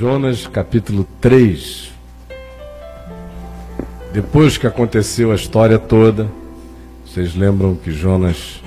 [0.00, 1.92] Jonas capítulo 3.
[4.14, 6.26] Depois que aconteceu a história toda,
[7.04, 8.62] vocês lembram que Jonas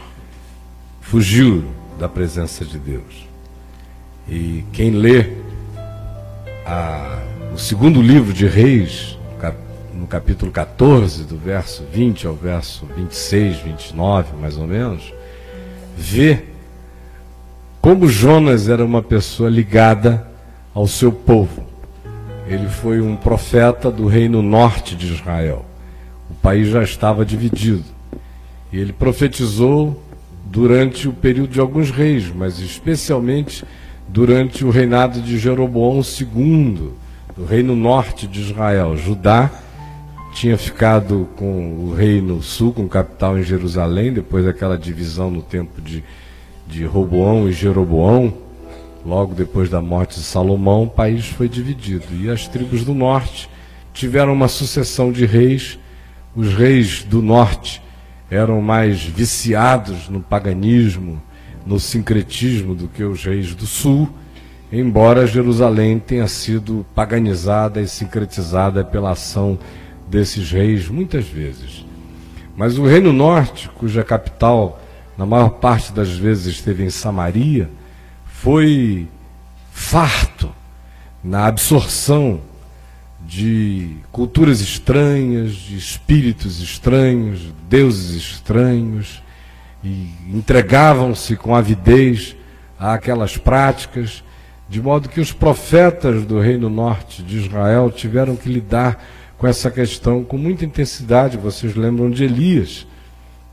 [1.01, 1.65] fugiu
[1.97, 3.27] da presença de Deus.
[4.29, 5.37] E quem lê
[6.67, 9.17] a, o segundo livro de Reis,
[9.91, 15.11] no capítulo 14, do verso 20 ao verso 26, 29, mais ou menos,
[15.97, 16.43] vê
[17.81, 20.31] como Jonas era uma pessoa ligada
[20.73, 21.63] ao seu povo.
[22.47, 25.65] Ele foi um profeta do reino norte de Israel.
[26.29, 27.83] O país já estava dividido.
[28.71, 30.01] E ele profetizou
[30.45, 33.63] durante o período de alguns reis, mas especialmente
[34.07, 36.91] durante o reinado de Jeroboão II,
[37.35, 38.97] do reino norte de Israel.
[38.97, 39.49] Judá
[40.33, 45.81] tinha ficado com o reino sul, com capital em Jerusalém, depois daquela divisão no tempo
[45.81, 46.03] de,
[46.67, 48.33] de Roboão e Jeroboão.
[49.05, 53.49] Logo depois da morte de Salomão, o país foi dividido e as tribos do norte
[53.93, 55.77] tiveram uma sucessão de reis.
[56.35, 57.81] Os reis do norte
[58.31, 61.21] eram mais viciados no paganismo,
[61.65, 64.09] no sincretismo do que os reis do sul,
[64.71, 69.59] embora Jerusalém tenha sido paganizada e sincretizada pela ação
[70.09, 71.85] desses reis muitas vezes.
[72.55, 74.81] Mas o reino norte, cuja capital
[75.17, 77.69] na maior parte das vezes esteve em Samaria,
[78.43, 79.07] foi
[79.71, 80.53] farto
[81.23, 82.41] na absorção
[83.25, 87.39] de culturas estranhas, de espíritos estranhos,
[87.69, 89.23] deuses estranhos,
[89.81, 92.35] e entregavam-se com avidez
[92.77, 94.21] àquelas práticas,
[94.67, 99.01] de modo que os profetas do reino norte de Israel tiveram que lidar
[99.37, 101.37] com essa questão com muita intensidade.
[101.37, 102.85] Vocês lembram de Elias,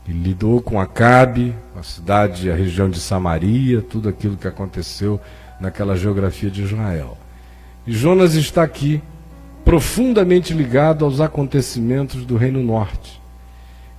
[0.07, 5.19] ele lidou com Acabe, a cidade, a região de Samaria, tudo aquilo que aconteceu
[5.59, 7.17] naquela geografia de Israel.
[7.85, 9.01] E Jonas está aqui,
[9.63, 13.21] profundamente ligado aos acontecimentos do Reino Norte.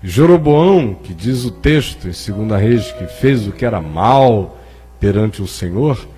[0.02, 4.58] Jeroboão, que diz o texto em 2 Reis que fez o que era mal
[4.98, 6.08] perante o Senhor,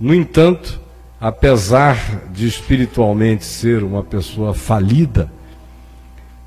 [0.00, 0.80] no entanto,
[1.20, 5.30] apesar de espiritualmente ser uma pessoa falida,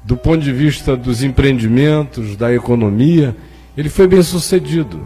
[0.04, 3.36] do ponto de vista dos empreendimentos, da economia,
[3.78, 5.00] ele foi bem sucedido.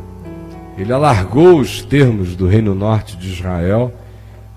[0.78, 3.94] Ele alargou os termos do Reino Norte de Israel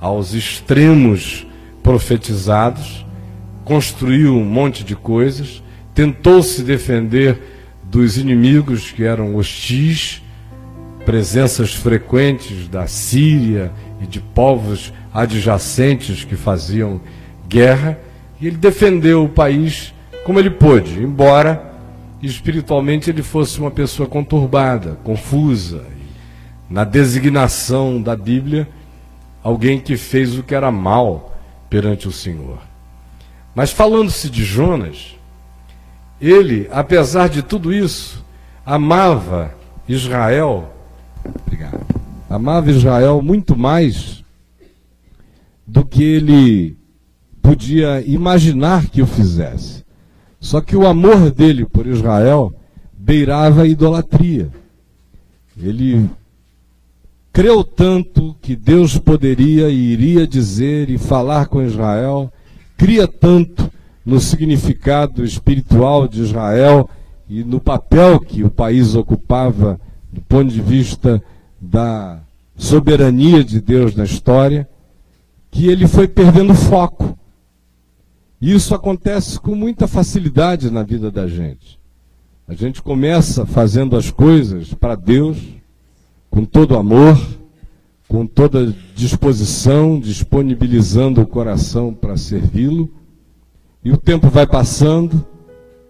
[0.01, 1.47] aos extremos
[1.83, 3.05] profetizados,
[3.65, 5.63] construiu um monte de coisas,
[5.95, 7.41] tentou se defender
[7.85, 10.23] dos inimigos que eram hostis,
[11.05, 17.01] presenças frequentes da Síria e de povos adjacentes que faziam
[17.49, 17.99] guerra,
[18.41, 19.93] e ele defendeu o país
[20.29, 21.73] como ele pôde, embora
[22.23, 25.87] espiritualmente ele fosse uma pessoa conturbada, confusa.
[26.69, 28.69] Na designação da Bíblia,
[29.43, 31.35] alguém que fez o que era mal
[31.71, 32.59] perante o Senhor.
[33.55, 35.17] Mas falando-se de Jonas,
[36.21, 38.23] ele, apesar de tudo isso,
[38.67, 39.55] amava
[39.89, 40.75] Israel.
[41.25, 41.87] Obrigado.
[42.29, 44.23] Amava Israel muito mais
[45.67, 46.77] do que ele
[47.41, 49.88] podia imaginar que o fizesse.
[50.41, 52.55] Só que o amor dele por Israel
[52.97, 54.51] beirava a idolatria.
[55.61, 56.09] Ele
[57.33, 62.33] creu tanto que Deus poderia e iria dizer e falar com Israel,
[62.77, 63.71] cria tanto
[64.05, 66.89] no significado espiritual de Israel
[67.29, 69.79] e no papel que o país ocupava
[70.11, 71.23] do ponto de vista
[71.61, 72.21] da
[72.57, 74.69] soberania de Deus na história,
[75.51, 77.18] que ele foi perdendo foco.
[78.41, 81.79] E isso acontece com muita facilidade na vida da gente.
[82.47, 85.37] A gente começa fazendo as coisas para Deus,
[86.31, 87.19] com todo amor,
[88.09, 92.91] com toda disposição, disponibilizando o coração para servi-lo,
[93.85, 95.27] e o tempo vai passando,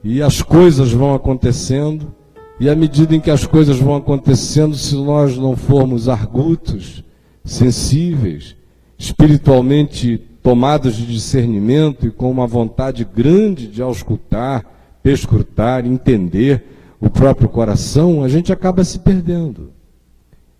[0.02, 2.12] e as coisas vão acontecendo,
[2.58, 7.04] e à medida em que as coisas vão acontecendo, se nós não formos argutos,
[7.44, 8.56] sensíveis,
[8.98, 14.64] espiritualmente tomados de discernimento e com uma vontade grande de auscultar,
[15.02, 16.64] perscrutar, entender
[16.98, 19.70] o próprio coração, a gente acaba se perdendo.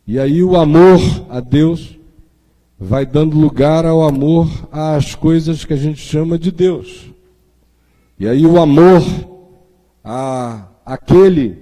[0.07, 1.01] E aí o amor
[1.31, 1.99] a Deus
[2.79, 7.07] vai dando lugar ao amor às coisas que a gente chama de Deus.
[8.21, 9.03] E aí o amor
[10.05, 11.57] a aquele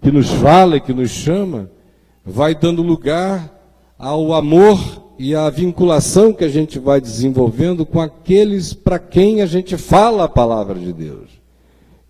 [0.00, 1.68] que nos fala e que nos chama
[2.24, 3.52] vai dando lugar
[3.98, 4.78] ao amor
[5.22, 10.24] e a vinculação que a gente vai desenvolvendo com aqueles para quem a gente fala
[10.24, 11.30] a palavra de Deus.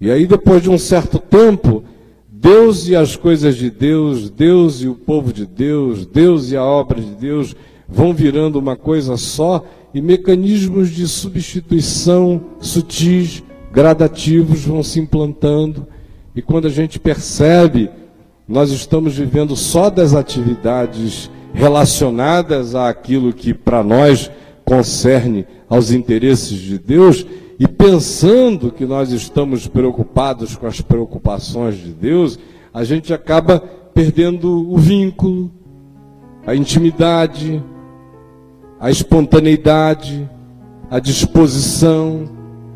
[0.00, 1.84] E aí, depois de um certo tempo,
[2.26, 6.64] Deus e as coisas de Deus, Deus e o povo de Deus, Deus e a
[6.64, 7.54] obra de Deus
[7.86, 9.62] vão virando uma coisa só
[9.92, 15.86] e mecanismos de substituição sutis, gradativos vão se implantando.
[16.34, 17.90] E quando a gente percebe,
[18.48, 24.30] nós estamos vivendo só das atividades relacionadas àquilo que para nós
[24.64, 27.26] concerne aos interesses de Deus
[27.58, 32.38] e pensando que nós estamos preocupados com as preocupações de Deus,
[32.72, 33.60] a gente acaba
[33.94, 35.50] perdendo o vínculo,
[36.46, 37.62] a intimidade,
[38.80, 40.28] a espontaneidade,
[40.90, 42.28] a disposição,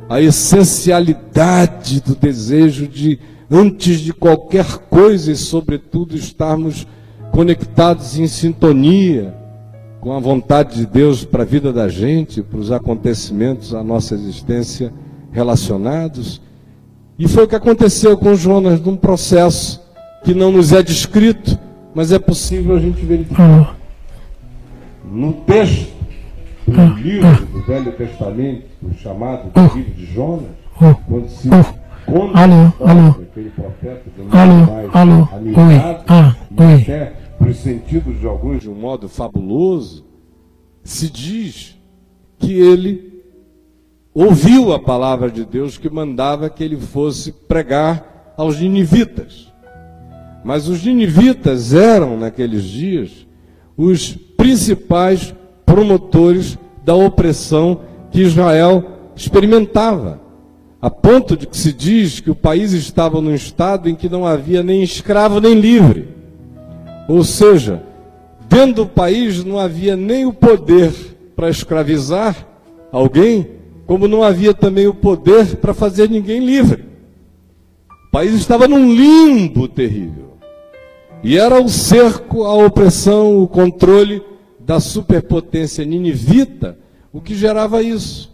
[0.09, 3.19] a essencialidade do desejo de,
[3.51, 6.87] antes de qualquer coisa e, sobretudo, estarmos
[7.37, 9.35] conectados em sintonia
[10.01, 14.15] com a vontade de Deus para a vida da gente, para os acontecimentos da nossa
[14.15, 14.91] existência
[15.31, 16.41] relacionados.
[17.19, 19.83] E foi o que aconteceu com Jonas num processo
[20.25, 21.59] que não nos é descrito,
[21.95, 23.77] mas é possível a gente verificar.
[25.05, 25.93] No texto
[26.67, 28.65] do livro do Velho Testamento,
[29.03, 30.49] chamado livro de Jonas,
[31.07, 31.51] quando se
[32.07, 33.11] conta alô, alô.
[33.11, 35.29] aquele profeta de alô, alô,
[35.69, 35.77] oi,
[36.09, 37.26] ah, oi.
[37.47, 40.05] Para os sentidos de alguns de um modo fabuloso,
[40.83, 41.77] se diz
[42.41, 43.23] que ele
[44.13, 49.53] ouviu a palavra de Deus que mandava que ele fosse pregar aos ninivitas.
[50.45, 53.25] Mas os ninivitas eram, naqueles dias,
[53.77, 55.33] os principais
[55.65, 60.21] promotores da opressão que Israel experimentava.
[60.83, 64.27] A ponto de que se diz que o país estava num estado em que não
[64.27, 66.16] havia nem escravo nem livre.
[67.09, 67.83] Ou seja,
[68.49, 70.93] dentro do país não havia nem o poder
[71.35, 72.47] para escravizar
[72.91, 73.49] alguém,
[73.87, 76.85] como não havia também o poder para fazer ninguém livre.
[78.09, 80.37] O país estava num limbo terrível.
[81.23, 84.23] E era o cerco, a opressão, o controle
[84.59, 86.79] da superpotência ninivita
[87.17, 88.31] o que gerava isso.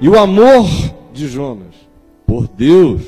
[0.00, 0.64] E o amor
[1.12, 1.74] de Jonas
[2.24, 3.02] por Deus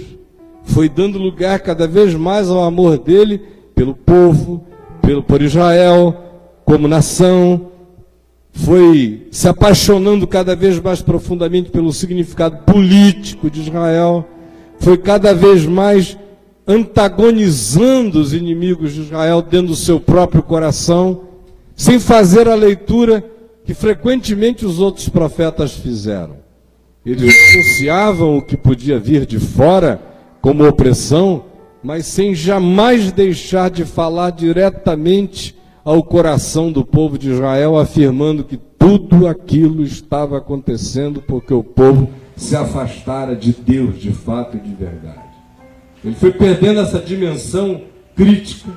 [0.65, 3.41] foi dando lugar cada vez mais ao amor dele
[3.73, 4.65] pelo povo,
[5.07, 6.17] pelo, por Israel,
[6.65, 7.69] como nação,
[8.53, 14.27] foi se apaixonando cada vez mais profundamente pelo significado político de Israel,
[14.81, 16.19] foi cada vez mais
[16.67, 21.21] antagonizando os inimigos de Israel dentro do seu próprio coração,
[21.77, 23.25] sem fazer a leitura
[23.65, 26.37] que frequentemente os outros profetas fizeram.
[27.05, 30.01] Eles denunciavam o que podia vir de fora
[30.41, 31.45] como opressão,
[31.87, 38.57] mas sem jamais deixar de falar diretamente ao coração do povo de Israel, afirmando que
[38.57, 44.75] tudo aquilo estava acontecendo porque o povo se afastara de Deus de fato e de
[44.75, 45.29] verdade.
[46.05, 47.83] Ele foi perdendo essa dimensão
[48.17, 48.73] crítica,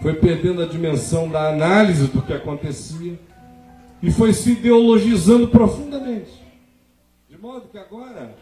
[0.00, 3.18] foi perdendo a dimensão da análise do que acontecia
[4.00, 6.30] e foi se ideologizando profundamente.
[7.28, 8.36] De modo que agora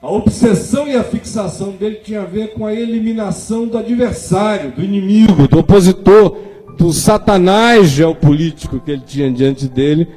[0.00, 4.82] a obsessão e a fixação dele tinha a ver com a eliminação do adversário, do
[4.82, 6.36] inimigo, do opositor,
[6.76, 10.08] do satanás geopolítico que ele tinha diante dele,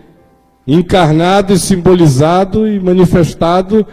[0.67, 3.87] encarnado e simbolizado e manifestado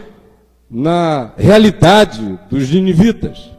[0.69, 3.49] na realidade dos ninivitas.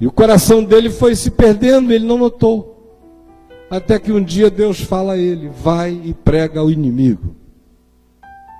[0.00, 2.76] E o coração dele foi se perdendo, ele não notou.
[3.70, 7.36] Até que um dia Deus fala a ele: vai e prega ao inimigo.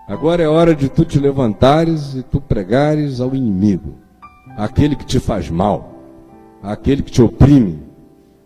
[0.09, 3.97] Agora é hora de tu te levantares e tu pregares ao inimigo,
[4.57, 6.03] aquele que te faz mal,
[6.63, 7.81] aquele que te oprime,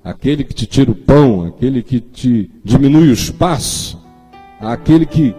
[0.02, 4.02] aquele que te tira o pão, aquele que te diminui o espaço,
[4.60, 5.36] aquele que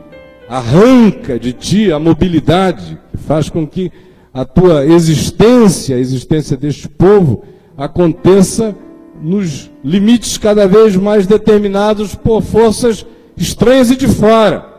[0.48, 3.92] arranca de ti a mobilidade, que faz com que
[4.34, 7.44] a tua existência, a existência deste povo,
[7.76, 8.74] aconteça
[9.22, 14.73] nos limites cada vez mais determinados por forças estranhas e de fora.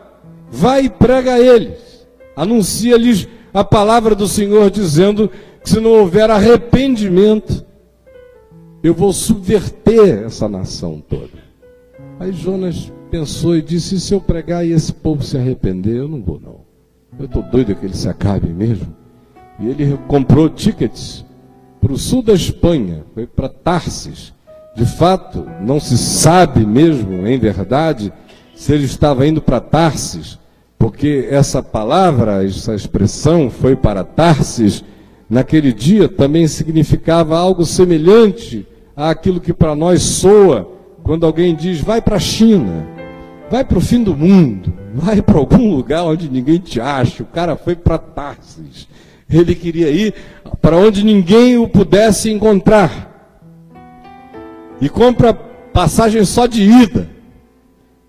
[0.55, 2.07] Vai e prega a eles.
[2.33, 5.29] Anuncia-lhes a palavra do Senhor, dizendo
[5.61, 7.65] que se não houver arrependimento,
[8.81, 11.43] eu vou subverter essa nação toda.
[12.21, 16.07] Aí Jonas pensou e disse: e se eu pregar e esse povo se arrepender, eu
[16.07, 16.61] não vou não.
[17.19, 18.95] Eu estou doido que ele se acabe mesmo.
[19.59, 21.25] E ele comprou tickets
[21.81, 24.33] para o sul da Espanha, foi para Tarsis.
[24.73, 28.13] De fato, não se sabe mesmo, em verdade,
[28.55, 30.39] se ele estava indo para Tarsis
[30.85, 34.83] porque essa palavra, essa expressão foi para Tarsis,
[35.27, 42.03] naquele dia também significava algo semelhante àquilo que para nós soa quando alguém diz vai
[42.03, 42.85] para a China,
[43.49, 47.23] vai para o fim do mundo, vai para algum lugar onde ninguém te acha.
[47.23, 48.87] O cara foi para Tarsis.
[49.27, 50.13] Ele queria ir
[50.61, 53.41] para onde ninguém o pudesse encontrar.
[54.79, 57.14] E compra passagem só de ida.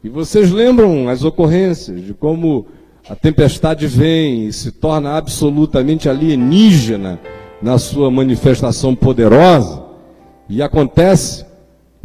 [0.07, 2.69] E vocês lembram as ocorrências de como
[3.09, 7.19] a tempestade vem e se torna absolutamente alienígena
[7.61, 9.83] na sua manifestação poderosa,
[10.49, 11.45] e acontece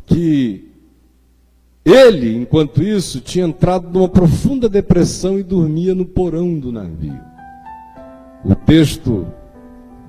[0.07, 0.67] que
[1.85, 7.21] ele, enquanto isso, tinha entrado numa profunda depressão e dormia no porão do navio.
[8.43, 9.27] O texto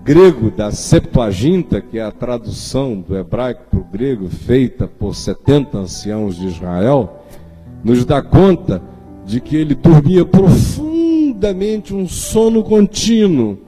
[0.03, 5.77] grego da Septuaginta, que é a tradução do hebraico para o grego feita por 70
[5.77, 7.19] anciãos de Israel,
[7.85, 8.83] nos dá conta
[9.25, 13.59] de que ele dormia profundamente um sono contínuo.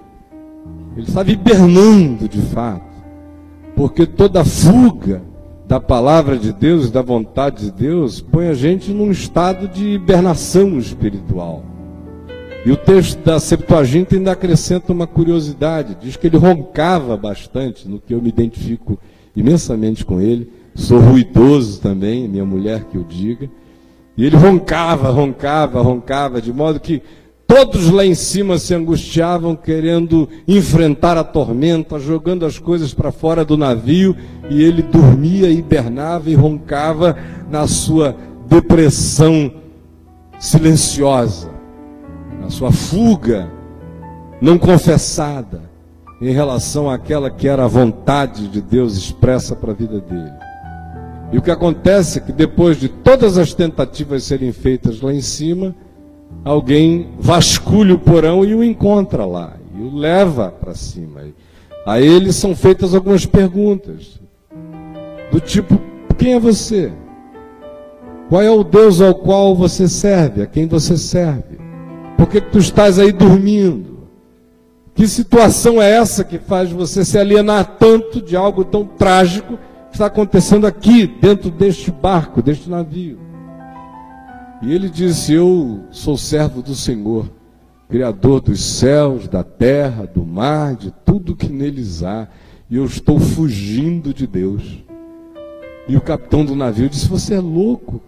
[0.96, 2.84] Ele estava hibernando de fato,
[3.74, 5.22] porque toda fuga
[5.66, 10.78] da palavra de Deus, da vontade de Deus, põe a gente num estado de hibernação
[10.78, 11.64] espiritual.
[12.66, 17.98] E o texto da Septuaginta ainda acrescenta uma curiosidade, diz que ele roncava bastante, no
[17.98, 18.98] que eu me identifico
[19.36, 20.50] imensamente com ele.
[20.74, 23.50] Sou ruidoso também, minha mulher que o diga.
[24.16, 27.02] E ele roncava, roncava, roncava, de modo que
[27.46, 33.44] todos lá em cima se angustiavam, querendo enfrentar a tormenta, jogando as coisas para fora
[33.44, 34.16] do navio,
[34.48, 37.16] e ele dormia, hibernava e roncava
[37.50, 38.16] na sua
[38.46, 39.50] depressão
[40.38, 41.50] silenciosa,
[42.40, 43.50] na sua fuga
[44.40, 45.62] não confessada
[46.20, 50.43] em relação àquela que era a vontade de Deus expressa para a vida dele.
[51.34, 55.20] E o que acontece é que depois de todas as tentativas serem feitas lá em
[55.20, 55.74] cima,
[56.44, 61.22] alguém vasculha o porão e o encontra lá, e o leva para cima.
[61.84, 64.20] A ele são feitas algumas perguntas,
[65.32, 65.76] do tipo:
[66.16, 66.92] quem é você?
[68.28, 70.40] Qual é o Deus ao qual você serve?
[70.40, 71.58] A quem você serve?
[72.16, 74.06] Por que, que tu estás aí dormindo?
[74.94, 79.58] Que situação é essa que faz você se alienar tanto de algo tão trágico?
[79.94, 83.18] Está acontecendo aqui, dentro deste barco, deste navio.
[84.60, 87.30] E ele disse: Eu sou servo do Senhor,
[87.88, 92.26] Criador dos céus, da terra, do mar, de tudo que neles há,
[92.68, 94.84] e eu estou fugindo de Deus.
[95.86, 98.00] E o capitão do navio disse: Você é louco.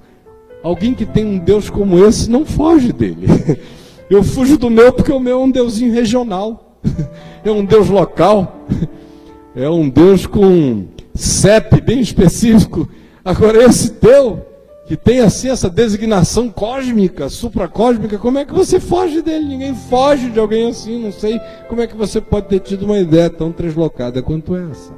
[0.64, 3.28] Alguém que tem um Deus como esse não foge dele.
[4.11, 6.78] Eu fujo do meu porque o meu é um Deusinho regional,
[7.45, 8.64] é um Deus local,
[9.52, 12.88] é um Deus com CEP bem específico.
[13.25, 14.46] Agora, esse teu,
[14.87, 19.46] que tem assim essa designação cósmica, supracósmica, como é que você foge dele?
[19.46, 22.99] Ninguém foge de alguém assim, não sei como é que você pode ter tido uma
[22.99, 24.92] ideia tão translocada quanto essa.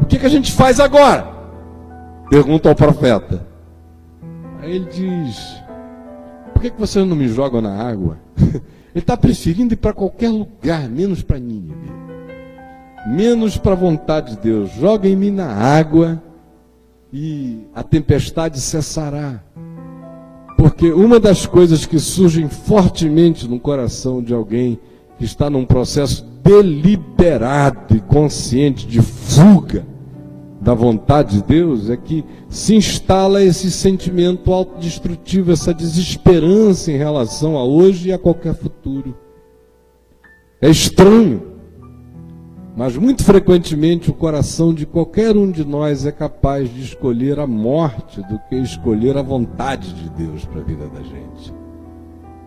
[0.00, 1.32] O que, que a gente faz agora?
[2.30, 3.46] Pergunta ao profeta.
[4.60, 5.56] Aí ele diz:
[6.52, 8.18] Por que, que vocês não me jogam na água?
[8.94, 12.03] Ele está preferindo ir para qualquer lugar, menos para Nínive
[13.06, 14.70] menos para a vontade de Deus.
[14.72, 16.22] Joguem-me na água
[17.12, 19.42] e a tempestade cessará.
[20.56, 24.78] Porque uma das coisas que surgem fortemente no coração de alguém
[25.18, 29.86] que está num processo deliberado e consciente de fuga
[30.60, 37.56] da vontade de Deus é que se instala esse sentimento autodestrutivo, essa desesperança em relação
[37.56, 39.14] a hoje e a qualquer futuro.
[40.60, 41.53] É estranho.
[42.76, 47.46] Mas muito frequentemente o coração de qualquer um de nós é capaz de escolher a
[47.46, 51.54] morte do que escolher a vontade de Deus para a vida da gente.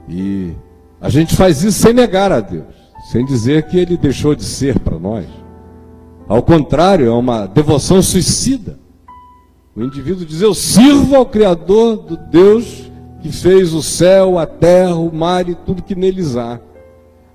[0.09, 0.53] E
[0.99, 2.75] a gente faz isso sem negar a Deus,
[3.09, 5.25] sem dizer que ele deixou de ser para nós.
[6.27, 8.77] Ao contrário, é uma devoção suicida.
[9.73, 12.91] O indivíduo diz: Eu sirvo ao Criador do Deus
[13.21, 16.59] que fez o céu, a terra, o mar e tudo que neles há.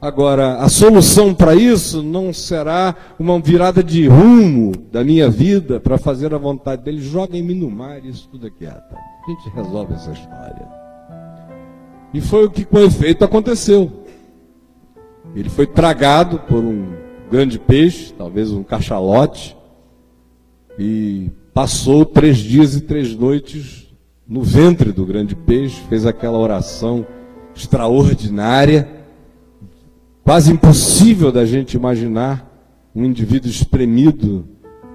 [0.02, 5.96] Agora, a solução para isso não será uma virada de rumo da minha vida para
[5.96, 7.00] fazer a vontade dele.
[7.00, 8.96] Joguem-me no mar, isso tudo é quieto.
[8.96, 10.68] A gente resolve essa história.
[12.12, 13.92] E foi o que com efeito aconteceu.
[15.36, 16.96] Ele foi tragado por um
[17.30, 19.56] grande peixe, talvez um cachalote,
[20.76, 23.94] e passou três dias e três noites
[24.26, 27.06] no ventre do grande peixe, fez aquela oração
[27.54, 29.01] extraordinária
[30.24, 32.48] quase impossível da gente imaginar
[32.94, 34.46] um indivíduo espremido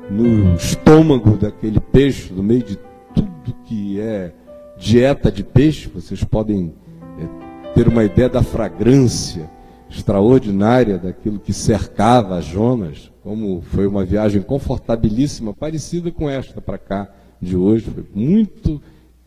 [0.10, 2.78] no estômago daquele peixe, no meio de
[3.14, 4.34] tudo que é
[4.78, 5.90] dieta de peixe.
[5.94, 6.74] Vocês podem
[7.20, 9.50] é, ter uma ideia da fragrância
[9.90, 17.10] extraordinária daquilo que cercava Jonas, como foi uma viagem confortabilíssima, parecida com esta para cá
[17.42, 18.82] de hoje, foi muito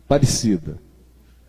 [0.07, 0.77] parecida.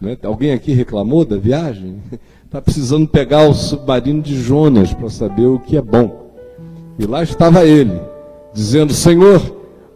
[0.03, 0.19] Né?
[0.25, 2.03] Alguém aqui reclamou da viagem?
[2.45, 6.33] está precisando pegar o submarino de Jonas para saber o que é bom.
[6.99, 8.01] E lá estava ele,
[8.53, 9.41] dizendo: Senhor,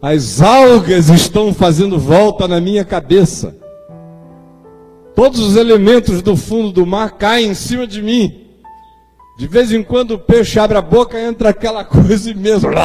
[0.00, 3.56] as algas estão fazendo volta na minha cabeça.
[5.16, 8.44] Todos os elementos do fundo do mar caem em cima de mim.
[9.36, 12.70] De vez em quando o peixe abre a boca, entra aquela coisa mesmo.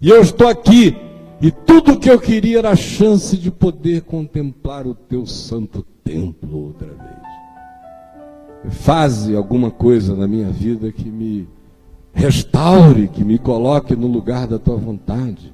[0.00, 0.96] E eu estou aqui.
[1.40, 6.66] E tudo que eu queria era a chance de poder contemplar o teu santo templo
[6.66, 8.74] outra vez.
[8.74, 11.48] Faze alguma coisa na minha vida que me
[12.12, 15.52] restaure, que me coloque no lugar da tua vontade.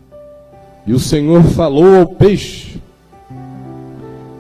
[0.87, 2.81] E o Senhor falou ao peixe,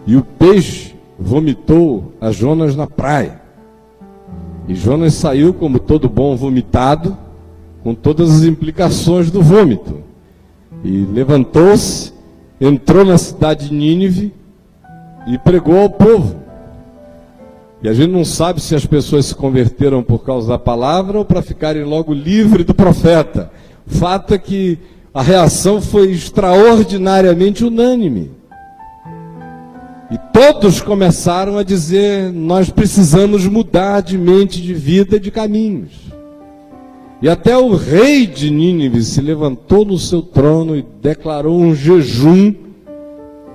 [0.06, 3.42] e o peixe vomitou a Jonas na praia.
[4.66, 7.16] E Jonas saiu como todo bom vomitado,
[7.82, 10.03] com todas as implicações do vômito.
[10.84, 12.12] E levantou-se,
[12.60, 14.34] entrou na cidade de Nínive
[15.26, 16.36] e pregou ao povo.
[17.82, 21.24] E a gente não sabe se as pessoas se converteram por causa da palavra ou
[21.24, 23.50] para ficarem logo livres do profeta.
[23.86, 24.78] O fato é que
[25.12, 28.30] a reação foi extraordinariamente unânime.
[30.10, 36.03] E todos começaram a dizer: nós precisamos mudar de mente, de vida, de caminhos.
[37.24, 42.52] E até o rei de Nínive se levantou no seu trono e declarou um jejum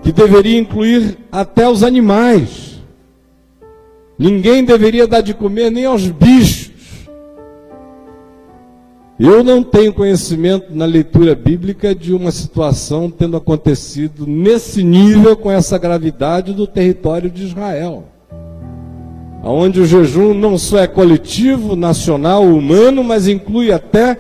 [0.02, 2.82] que deveria incluir até os animais.
[4.18, 6.72] Ninguém deveria dar de comer nem aos bichos.
[9.20, 15.52] Eu não tenho conhecimento na leitura bíblica de uma situação tendo acontecido nesse nível, com
[15.52, 18.06] essa gravidade, do território de Israel.
[19.43, 24.18] Onde o jejum não só é coletivo, nacional, humano, mas inclui até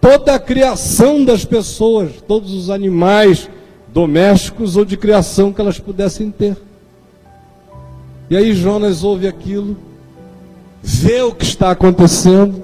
[0.00, 3.48] toda a criação das pessoas, todos os animais
[3.92, 6.56] domésticos ou de criação que elas pudessem ter.
[8.30, 9.76] E aí Jonas ouve aquilo,
[10.82, 12.62] vê o que está acontecendo,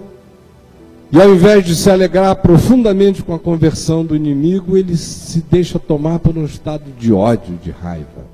[1.11, 5.79] e ao invés de se alegrar profundamente com a conversão do inimigo, ele se deixa
[5.79, 8.27] tomar por um estado de ódio, de raiva.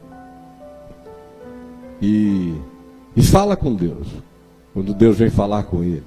[2.02, 2.54] E,
[3.16, 4.06] e fala com Deus,
[4.72, 6.04] quando Deus vem falar com ele.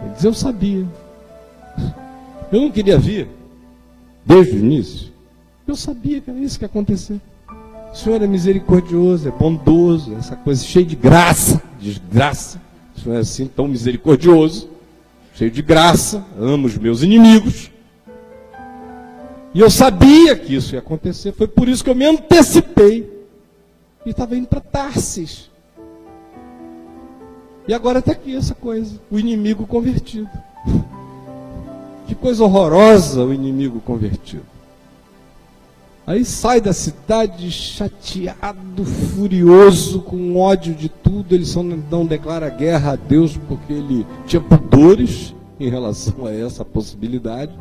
[0.00, 0.86] Ele diz: Eu sabia.
[2.50, 3.28] Eu não queria vir,
[4.24, 5.12] desde o início.
[5.66, 7.20] Eu sabia que era isso que ia acontecer.
[7.92, 12.60] O Senhor é misericordioso, é bondoso, essa coisa cheia de graça, desgraça.
[12.96, 14.68] O Senhor é assim tão misericordioso
[15.40, 17.70] cheio de graça, amo os meus inimigos.
[19.54, 23.10] E eu sabia que isso ia acontecer, foi por isso que eu me antecipei.
[24.04, 25.50] E estava indo para Tarsis.
[27.70, 30.28] E agora está aqui essa coisa, o inimigo convertido.
[32.08, 34.42] Que coisa horrorosa o inimigo convertido.
[36.04, 41.32] Aí sai da cidade chateado, furioso, com ódio de tudo.
[41.32, 46.64] Ele só não declara guerra a Deus porque ele tinha pudores em relação a essa
[46.64, 47.56] possibilidade.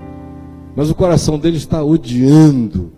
[0.76, 2.91] Mas o coração dele está odiando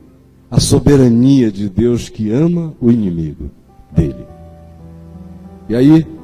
[0.50, 3.52] a soberania de Deus que ama o inimigo
[3.92, 4.26] dele.
[5.68, 6.21] E aí,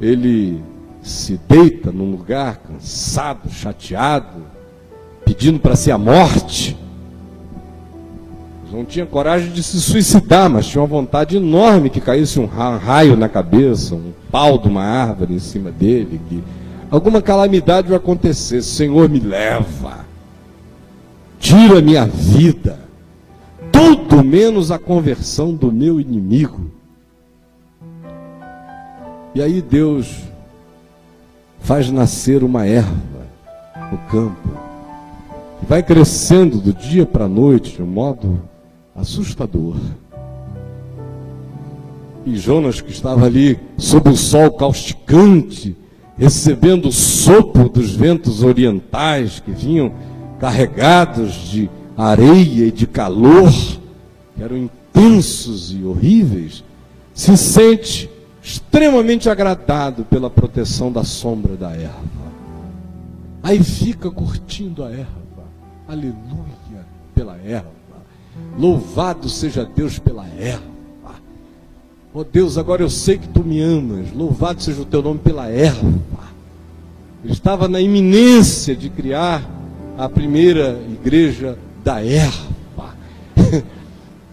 [0.00, 0.62] ele
[1.02, 4.42] se deita num lugar cansado, chateado,
[5.24, 6.76] pedindo para si a morte
[8.74, 13.16] não tinha coragem de se suicidar, mas tinha uma vontade enorme que caísse um raio
[13.16, 16.42] na cabeça, um pau de uma árvore em cima dele, que
[16.90, 18.62] alguma calamidade vai acontecer.
[18.62, 20.04] Senhor, me leva,
[21.38, 22.80] tira minha vida,
[23.70, 26.68] tudo menos a conversão do meu inimigo.
[29.34, 30.22] E aí Deus
[31.58, 33.26] faz nascer uma erva
[33.90, 34.48] no campo,
[35.58, 38.40] que vai crescendo do dia para a noite de um modo
[38.94, 39.76] assustador.
[42.24, 45.76] E Jonas, que estava ali sob o sol causticante,
[46.16, 49.92] recebendo o sopro dos ventos orientais que vinham
[50.38, 53.50] carregados de areia e de calor,
[54.36, 56.62] que eram intensos e horríveis,
[57.12, 58.13] se sente
[58.44, 62.24] extremamente agradado pela proteção da sombra da erva.
[63.42, 65.24] Aí fica curtindo a erva.
[65.88, 67.72] Aleluia pela erva.
[68.58, 70.74] Louvado seja Deus pela erva.
[72.12, 74.12] Oh Deus, agora eu sei que tu me amas.
[74.12, 75.92] Louvado seja o teu nome pela erva.
[77.24, 79.42] Ele estava na iminência de criar
[79.96, 82.94] a primeira igreja da erva.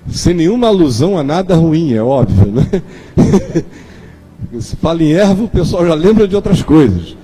[0.09, 2.67] Sem nenhuma alusão a nada ruim, é óbvio, né?
[4.59, 7.15] Se fala em erva, o pessoal já lembra de outras coisas.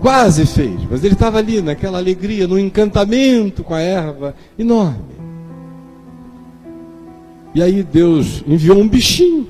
[0.00, 5.12] Quase fez, mas ele estava ali naquela alegria, no encantamento com a erva enorme.
[7.54, 9.46] E aí Deus enviou um bichinho.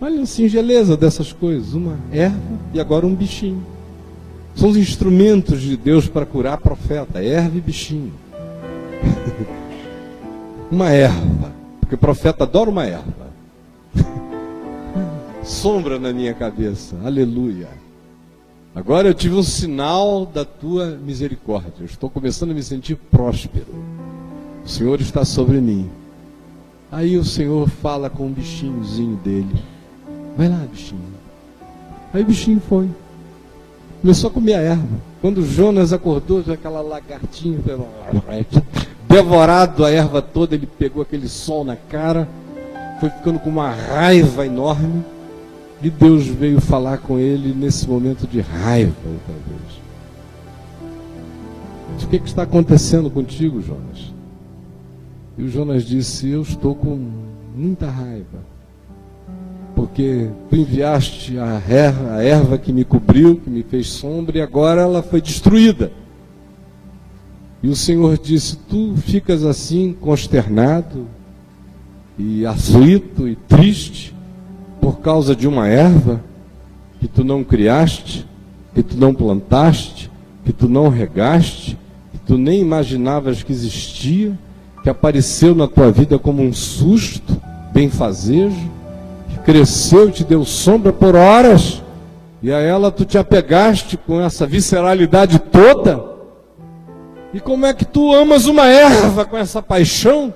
[0.00, 1.74] Olha a singeleza dessas coisas.
[1.74, 2.38] Uma erva
[2.72, 3.62] e agora um bichinho.
[4.54, 7.22] São os instrumentos de Deus para curar profeta.
[7.22, 8.12] Erva e bichinho.
[10.70, 11.52] uma erva.
[11.80, 13.29] Porque o profeta adora uma erva.
[15.42, 16.96] Sombra na minha cabeça.
[17.04, 17.68] Aleluia.
[18.74, 21.72] Agora eu tive um sinal da tua misericórdia.
[21.80, 23.74] Eu estou começando a me sentir próspero.
[24.64, 25.90] O Senhor está sobre mim.
[26.92, 29.54] Aí o Senhor fala com o bichinhozinho dele.
[30.36, 31.00] Vai lá, bichinho.
[32.12, 32.88] Aí o bichinho foi.
[34.00, 35.10] Começou a comer a erva.
[35.20, 37.58] Quando Jonas acordou, aquela lagartinha
[39.08, 42.28] devorado a erva toda, ele pegou aquele sol na cara,
[43.00, 45.04] foi ficando com uma raiva enorme.
[45.82, 49.80] E Deus veio falar com ele nesse momento de raiva outra vez.
[52.02, 54.12] O que, que está acontecendo contigo, Jonas?
[55.38, 56.98] E o Jonas disse: Eu estou com
[57.56, 58.50] muita raiva.
[59.74, 64.42] Porque tu enviaste a erva, a erva que me cobriu, que me fez sombra, e
[64.42, 65.90] agora ela foi destruída.
[67.62, 71.06] E o Senhor disse: Tu ficas assim consternado
[72.18, 74.14] e aflito e triste
[74.80, 76.20] por causa de uma erva
[76.98, 78.26] que tu não criaste,
[78.74, 80.10] que tu não plantaste,
[80.44, 81.78] que tu não regaste,
[82.12, 84.38] que tu nem imaginavas que existia,
[84.82, 87.40] que apareceu na tua vida como um susto,
[87.72, 88.70] benfazejo,
[89.28, 91.82] que cresceu e te deu sombra por horas,
[92.42, 96.04] e a ela tu te apegaste com essa visceralidade toda.
[97.32, 100.34] E como é que tu amas uma erva com essa paixão?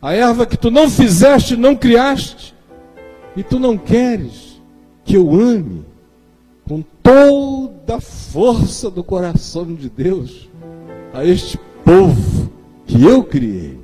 [0.00, 2.55] A erva que tu não fizeste, não criaste.
[3.36, 4.60] E tu não queres
[5.04, 5.84] que eu ame
[6.66, 10.48] com toda a força do coração de Deus
[11.12, 12.50] a este povo
[12.86, 13.78] que eu criei.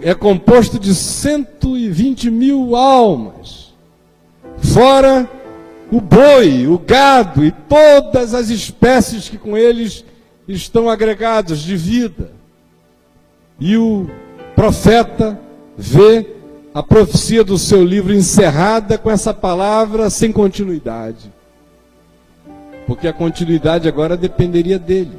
[0.00, 3.74] É composto de 120 mil almas,
[4.58, 5.28] fora
[5.90, 10.04] o boi, o gado e todas as espécies que com eles
[10.48, 12.32] estão agregados de vida.
[13.60, 14.08] E o
[14.56, 15.38] profeta
[15.76, 16.41] vê
[16.74, 21.30] a profecia do seu livro encerrada com essa palavra sem continuidade.
[22.86, 25.18] Porque a continuidade agora dependeria dele.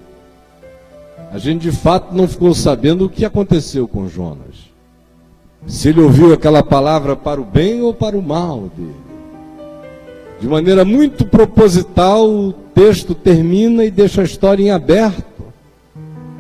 [1.32, 4.72] A gente de fato não ficou sabendo o que aconteceu com Jonas.
[5.68, 9.04] Se ele ouviu aquela palavra para o bem ou para o mal dele.
[10.40, 15.33] De maneira muito proposital, o texto termina e deixa a história em aberto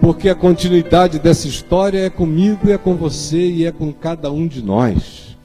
[0.03, 4.45] porque a continuidade dessa história é comigo, é com você e é com cada um
[4.45, 5.37] de nós.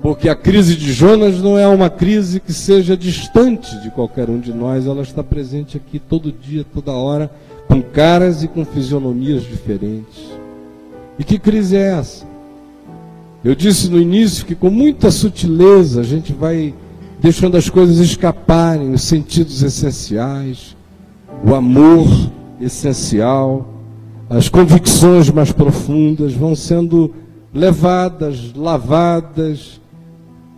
[0.00, 4.38] Porque a crise de Jonas não é uma crise que seja distante de qualquer um
[4.38, 7.28] de nós, ela está presente aqui todo dia, toda hora,
[7.66, 10.30] com caras e com fisionomias diferentes.
[11.18, 12.24] E que crise é essa?
[13.42, 16.72] Eu disse no início que com muita sutileza a gente vai
[17.18, 20.76] deixando as coisas escaparem, os sentidos essenciais,
[21.44, 22.06] o amor,
[22.60, 23.68] essencial,
[24.28, 27.14] as convicções mais profundas vão sendo
[27.54, 29.80] levadas, lavadas,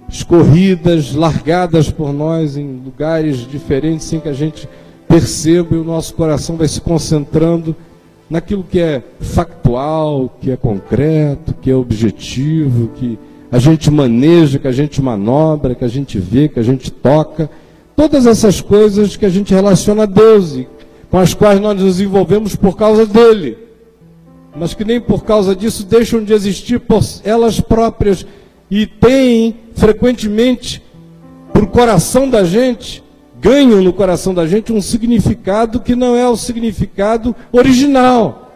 [0.08, 4.68] escorridas, largadas por nós em lugares diferentes, sem que a gente
[5.06, 7.76] perceba e o nosso coração vai se concentrando
[8.28, 13.18] naquilo que é factual, que é concreto, que é objetivo, que
[13.50, 17.50] a gente maneja, que a gente manobra, que a gente vê, que a gente toca.
[17.96, 20.68] Todas essas coisas que a gente relaciona a Deus e
[21.11, 23.57] com as quais nós nos envolvemos por causa dele,
[24.57, 28.27] mas que nem por causa disso deixam de existir por elas próprias
[28.71, 30.83] e têm frequentemente
[31.53, 33.03] por coração da gente,
[33.40, 38.53] ganham no coração da gente um significado que não é o significado original.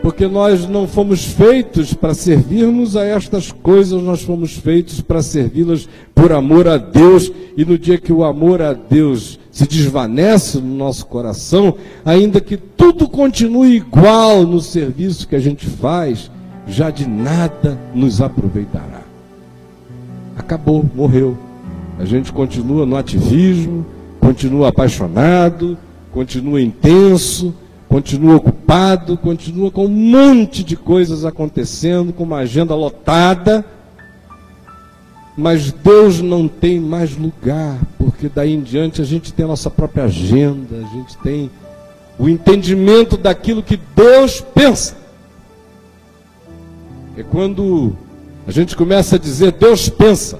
[0.00, 5.88] Porque nós não fomos feitos para servirmos a estas coisas, nós fomos feitos para servi-las
[6.14, 10.74] por amor a Deus, e no dia que o amor a Deus se desvanece no
[10.74, 16.30] nosso coração, ainda que tudo continue igual no serviço que a gente faz,
[16.66, 19.02] já de nada nos aproveitará.
[20.38, 21.36] Acabou, morreu.
[21.98, 23.84] A gente continua no ativismo,
[24.18, 25.76] continua apaixonado,
[26.10, 27.54] continua intenso,
[27.90, 33.62] continua ocupado, continua com um monte de coisas acontecendo, com uma agenda lotada,
[35.36, 37.78] mas Deus não tem mais lugar,
[38.22, 41.50] porque daí em diante a gente tem a nossa própria agenda, a gente tem
[42.16, 44.96] o entendimento daquilo que Deus pensa.
[47.16, 47.96] É quando
[48.46, 50.38] a gente começa a dizer Deus pensa.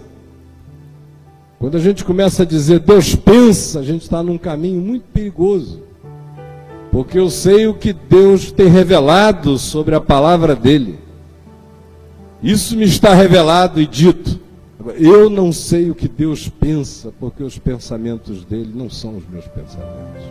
[1.59, 5.83] Quando a gente começa a dizer Deus pensa, a gente está num caminho muito perigoso
[6.93, 10.99] porque eu sei o que Deus tem revelado sobre a palavra dele.
[12.43, 14.42] Isso me está revelado e dito.
[14.91, 19.47] Eu não sei o que Deus pensa, porque os pensamentos dele não são os meus
[19.47, 20.25] pensamentos.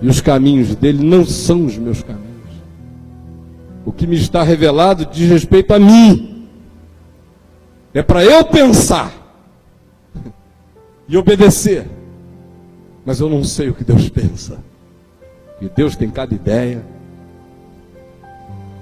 [0.00, 2.24] E os caminhos dele não são os meus caminhos.
[3.84, 6.46] O que me está revelado diz respeito a mim.
[7.92, 9.12] é para eu pensar
[11.08, 11.86] e obedecer.
[13.04, 14.58] Mas eu não sei o que Deus pensa.
[15.60, 16.84] E Deus tem cada ideia.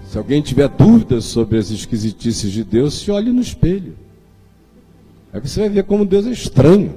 [0.06, 4.01] Se alguém tiver dúvidas sobre as esquisitices de Deus, se olhe no espelho.
[5.32, 6.94] Aí você vai ver como Deus é estranho.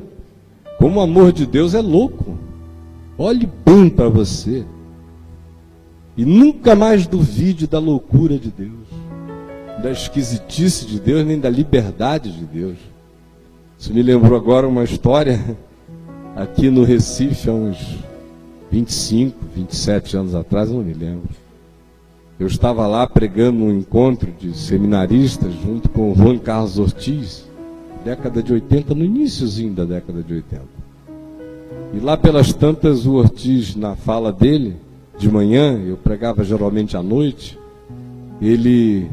[0.78, 2.38] Como o amor de Deus é louco.
[3.18, 4.66] Olhe bem para você.
[6.18, 8.88] E nunca mais duvide da loucura de Deus,
[9.84, 12.78] da esquisitice de Deus, nem da liberdade de Deus.
[13.78, 15.58] Isso me lembrou agora uma história
[16.36, 17.98] aqui no Recife, há uns
[18.72, 21.30] 25, 27 anos atrás, não me lembro.
[22.40, 27.46] Eu estava lá pregando um encontro de seminaristas junto com o Juan Carlos Ortiz,
[28.06, 30.62] década de 80, no iníciozinho da década de 80.
[31.92, 34.76] E lá pelas tantas, o Ortiz, na fala dele,
[35.18, 37.58] de manhã, eu pregava geralmente à noite,
[38.40, 39.10] ele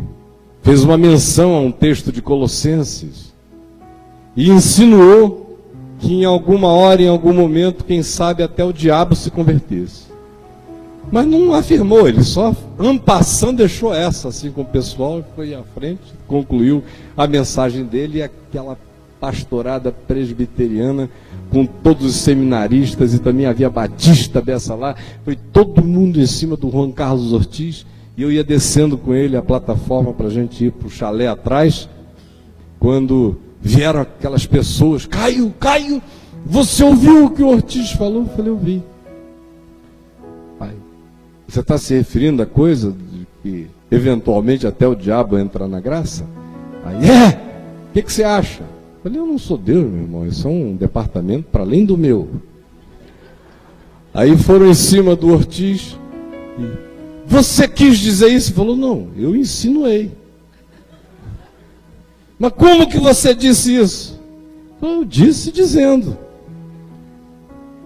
[0.61, 3.33] fez uma menção a um texto de Colossenses
[4.37, 5.59] e insinuou
[5.98, 10.12] que em alguma hora, em algum momento, quem sabe até o diabo se convertesse.
[11.10, 16.00] Mas não afirmou, ele só, ampassando, deixou essa assim com o pessoal, foi à frente,
[16.26, 16.82] concluiu
[17.16, 18.78] a mensagem dele e aquela
[19.20, 21.08] pastorada presbiteriana
[21.50, 26.56] com todos os seminaristas e também havia Batista dessa lá, foi todo mundo em cima
[26.56, 27.84] do Juan Carlos Ortiz
[28.16, 31.28] e eu ia descendo com ele a plataforma para a gente ir para o chalé
[31.28, 31.88] atrás,
[32.78, 36.02] quando vieram aquelas pessoas, Caio, Caio,
[36.44, 38.22] você ouviu o que o Ortiz falou?
[38.22, 38.82] Eu falei, eu vi.
[41.52, 46.24] Você está se referindo a coisa de que eventualmente até o diabo entra na graça?
[46.82, 47.28] Aí, é,
[47.90, 48.62] o que, que você acha?
[48.62, 51.94] Eu falei, eu não sou Deus, meu irmão, isso é um departamento para além do
[51.94, 52.40] meu.
[54.14, 55.98] Aí foram em cima do Ortiz.
[56.58, 58.54] E, você quis dizer isso?
[58.54, 60.10] Falou, não, eu insinuei.
[62.38, 64.18] Mas como que você disse isso?
[64.80, 66.16] Eu disse dizendo.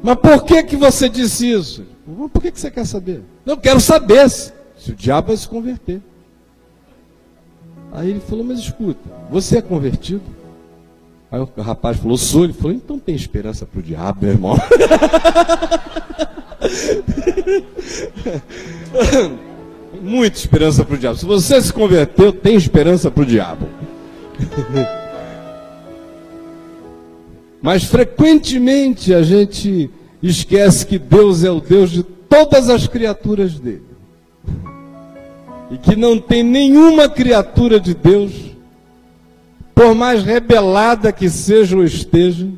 [0.05, 1.85] Mas por que que você disse isso?
[2.33, 3.25] Por que, que você quer saber?
[3.47, 6.03] Eu quero saber se, se o diabo vai se converter.
[7.93, 10.21] Aí ele falou, mas escuta, você é convertido?
[11.31, 12.43] Aí o rapaz falou, sou.
[12.45, 14.57] Ele falou, então tem esperança para o diabo, meu irmão.
[20.03, 21.17] Muita esperança para o diabo.
[21.17, 23.69] Se você se converteu, tem esperança para o diabo.
[27.63, 29.89] Mas frequentemente a gente
[30.23, 33.83] esquece que Deus é o Deus de todas as criaturas dele.
[35.71, 38.33] E que não tem nenhuma criatura de Deus
[39.75, 42.49] por mais rebelada que seja ou esteja,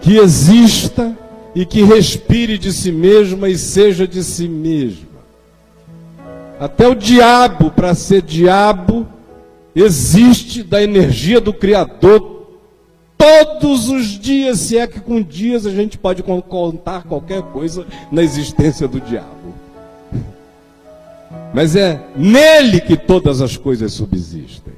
[0.00, 1.14] que exista
[1.54, 5.10] e que respire de si mesma e seja de si mesma.
[6.58, 9.06] Até o diabo, para ser diabo,
[9.74, 12.39] existe da energia do Criador
[13.20, 18.22] todos os dias, se é que com dias a gente pode contar qualquer coisa na
[18.22, 19.28] existência do diabo.
[21.52, 24.72] Mas é nele que todas as coisas subsistem.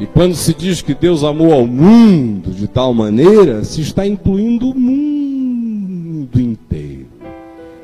[0.00, 4.70] E quando se diz que Deus amou ao mundo de tal maneira, se está incluindo
[4.70, 7.08] o mundo inteiro.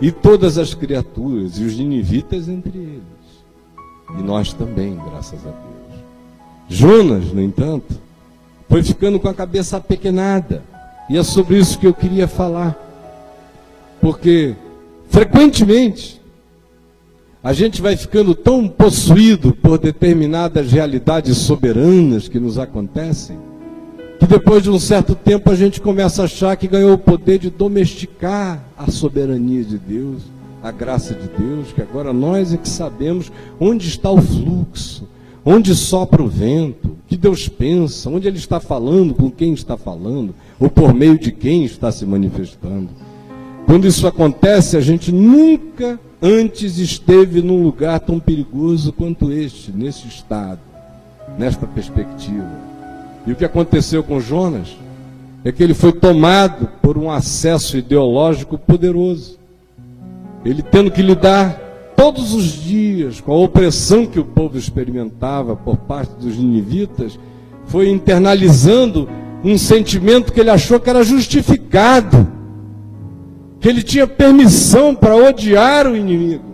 [0.01, 3.03] E todas as criaturas, e os ninivitas entre eles.
[4.19, 6.01] E nós também, graças a Deus.
[6.69, 8.08] Jonas, no entanto,
[8.69, 10.63] foi ficando com a cabeça apequenada.
[11.09, 12.77] E é sobre isso que eu queria falar.
[14.01, 14.55] Porque,
[15.09, 16.21] frequentemente,
[17.43, 23.39] a gente vai ficando tão possuído por determinadas realidades soberanas que nos acontecem,
[24.19, 27.39] que depois de um certo tempo a gente começa a achar que ganhou o poder
[27.39, 30.23] de domesticar a soberania de Deus,
[30.63, 35.09] a graça de Deus, que agora nós é que sabemos onde está o fluxo,
[35.51, 39.79] onde sopra o vento, o que Deus pensa, onde Ele está falando, com quem está
[39.79, 42.91] falando, ou por meio de quem está se manifestando.
[43.65, 50.07] Quando isso acontece, a gente nunca antes esteve num lugar tão perigoso quanto este, nesse
[50.07, 50.61] estado,
[51.39, 52.51] nesta perspectiva.
[53.27, 54.77] E o que aconteceu com Jonas
[55.43, 59.39] é que ele foi tomado por um acesso ideológico poderoso.
[60.45, 61.68] Ele tendo que lidar
[61.99, 67.19] todos os dias com a opressão que o povo experimentava por parte dos ninivitas,
[67.67, 69.09] foi internalizando
[69.43, 72.29] um sentimento que ele achou que era justificado
[73.59, 76.45] que ele tinha permissão para odiar o inimigo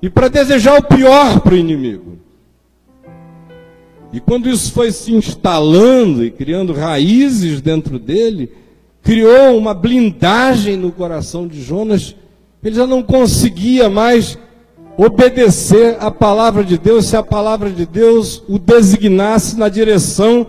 [0.00, 2.16] e para desejar o pior para o inimigo.
[4.14, 8.50] E quando isso foi se instalando e criando raízes dentro dele,
[9.02, 12.16] criou uma blindagem no coração de Jonas,
[12.62, 14.38] ele já não conseguia mais
[14.96, 20.46] obedecer a palavra de Deus se a palavra de Deus o designasse na direção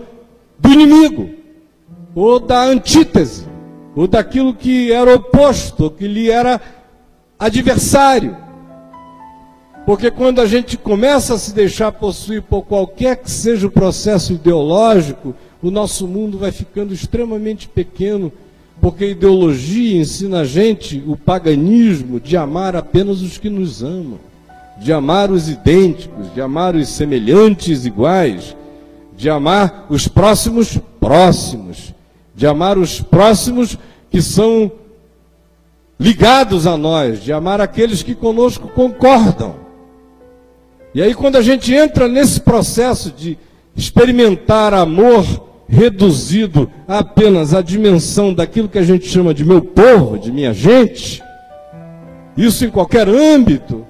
[0.58, 1.30] do inimigo,
[2.14, 3.46] ou da antítese,
[3.96, 6.60] ou daquilo que era oposto, que lhe era
[7.38, 8.36] adversário.
[9.84, 14.32] Porque quando a gente começa a se deixar possuir por qualquer que seja o processo
[14.32, 18.32] ideológico, o nosso mundo vai ficando extremamente pequeno,
[18.84, 24.18] porque a ideologia ensina a gente o paganismo de amar apenas os que nos amam,
[24.78, 28.54] de amar os idênticos, de amar os semelhantes iguais,
[29.16, 31.94] de amar os próximos próximos,
[32.34, 33.78] de amar os próximos
[34.10, 34.70] que são
[35.98, 39.54] ligados a nós, de amar aqueles que conosco concordam.
[40.94, 43.38] E aí, quando a gente entra nesse processo de
[43.74, 45.24] experimentar amor
[45.68, 51.22] reduzido apenas a dimensão daquilo que a gente chama de meu povo, de minha gente,
[52.36, 53.86] isso em qualquer âmbito,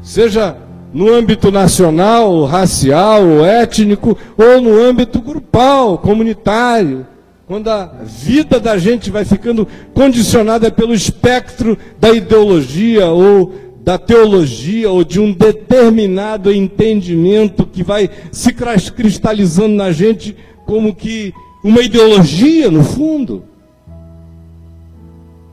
[0.00, 0.56] seja
[0.92, 7.06] no âmbito nacional, racial, étnico, ou no âmbito grupal, comunitário,
[7.46, 14.90] quando a vida da gente vai ficando condicionada pelo espectro da ideologia ou da teologia
[14.90, 18.52] ou de um determinado entendimento que vai se
[18.94, 20.36] cristalizando na gente
[20.68, 21.32] como que
[21.64, 23.42] uma ideologia, no fundo.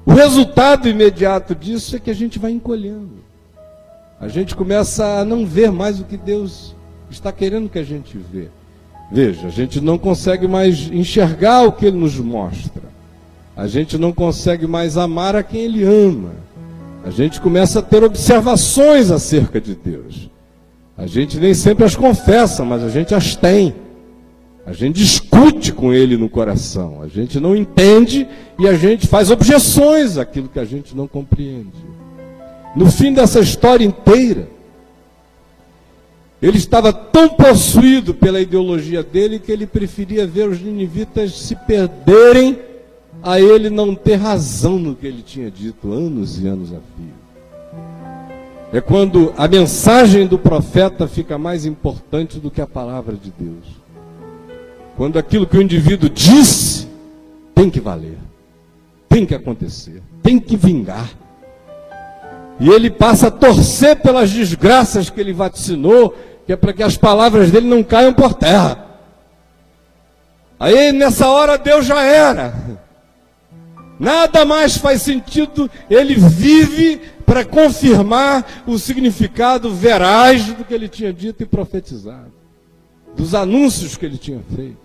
[0.05, 3.23] O resultado imediato disso é que a gente vai encolhendo.
[4.19, 6.75] A gente começa a não ver mais o que Deus
[7.09, 8.49] está querendo que a gente vê.
[9.09, 12.83] Veja, a gente não consegue mais enxergar o que Ele nos mostra.
[13.55, 16.33] A gente não consegue mais amar a quem Ele ama.
[17.05, 20.29] A gente começa a ter observações acerca de Deus.
[20.97, 23.84] A gente nem sempre as confessa, mas a gente as tem.
[24.65, 27.01] A gente discute com ele no coração.
[27.01, 31.85] A gente não entende e a gente faz objeções àquilo que a gente não compreende.
[32.75, 34.49] No fim dessa história inteira,
[36.41, 42.57] ele estava tão possuído pela ideologia dele que ele preferia ver os ninivitas se perderem
[43.21, 47.25] a ele não ter razão no que ele tinha dito anos e anos a fio.
[48.73, 53.84] É quando a mensagem do profeta fica mais importante do que a palavra de Deus.
[54.97, 56.87] Quando aquilo que o indivíduo disse
[57.53, 58.17] tem que valer,
[59.09, 61.09] tem que acontecer, tem que vingar.
[62.59, 66.95] E ele passa a torcer pelas desgraças que ele vaticinou, que é para que as
[66.97, 68.85] palavras dele não caiam por terra.
[70.57, 72.53] Aí nessa hora Deus já era.
[73.99, 81.11] Nada mais faz sentido, ele vive para confirmar o significado veraz do que ele tinha
[81.11, 82.31] dito e profetizado,
[83.15, 84.84] dos anúncios que ele tinha feito.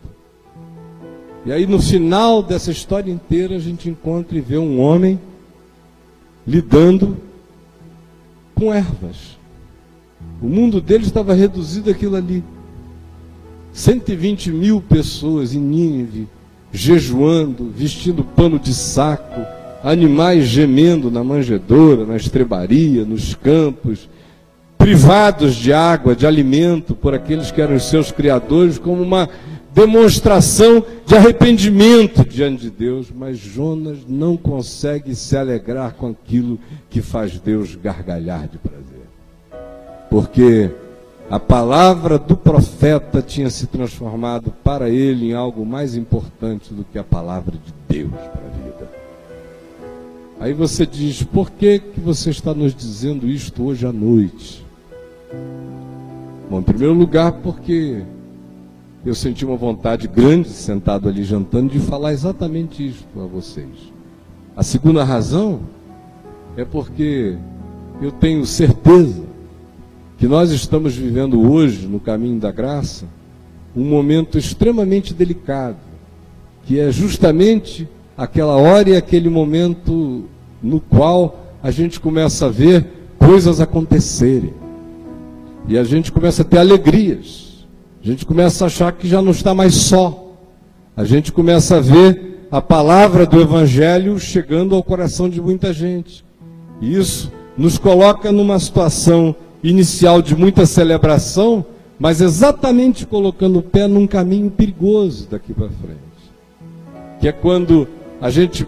[1.44, 5.18] E aí no final dessa história inteira a gente encontra e vê um homem
[6.46, 7.16] lidando
[8.55, 9.38] com ervas.
[10.42, 12.44] O mundo dele estava reduzido àquilo ali.
[13.72, 16.29] 120 mil pessoas em Nínive
[16.72, 19.40] jejuando, vestindo pano de saco,
[19.83, 24.09] animais gemendo na manjedoura, na estrebaria, nos campos,
[24.79, 29.29] privados de água, de alimento por aqueles que eram seus criadores, como uma
[29.74, 37.00] demonstração de arrependimento diante de Deus, mas Jonas não consegue se alegrar com aquilo que
[37.00, 38.80] faz Deus gargalhar de prazer.
[40.09, 40.70] Porque
[41.30, 46.98] a palavra do profeta tinha se transformado para ele em algo mais importante do que
[46.98, 48.90] a palavra de Deus para a vida.
[50.40, 54.66] Aí você diz: por que, que você está nos dizendo isto hoje à noite?
[56.50, 58.02] Bom, em primeiro lugar, porque
[59.05, 63.92] eu senti uma vontade grande, sentado ali jantando, de falar exatamente isto a vocês.
[64.57, 65.61] A segunda razão
[66.57, 67.37] é porque
[68.03, 69.23] eu tenho certeza
[70.19, 73.07] que nós estamos vivendo hoje, no caminho da graça,
[73.75, 75.79] um momento extremamente delicado,
[76.65, 80.25] que é justamente aquela hora e aquele momento
[80.63, 82.87] no qual a gente começa a ver
[83.19, 84.53] coisas acontecerem.
[85.67, 87.50] E a gente começa a ter alegrias.
[88.03, 90.33] A gente começa a achar que já não está mais só.
[90.96, 96.25] A gente começa a ver a palavra do Evangelho chegando ao coração de muita gente.
[96.81, 101.63] E isso nos coloca numa situação inicial de muita celebração,
[101.98, 106.01] mas exatamente colocando o pé num caminho perigoso daqui para frente.
[107.21, 107.87] Que é quando
[108.19, 108.67] a gente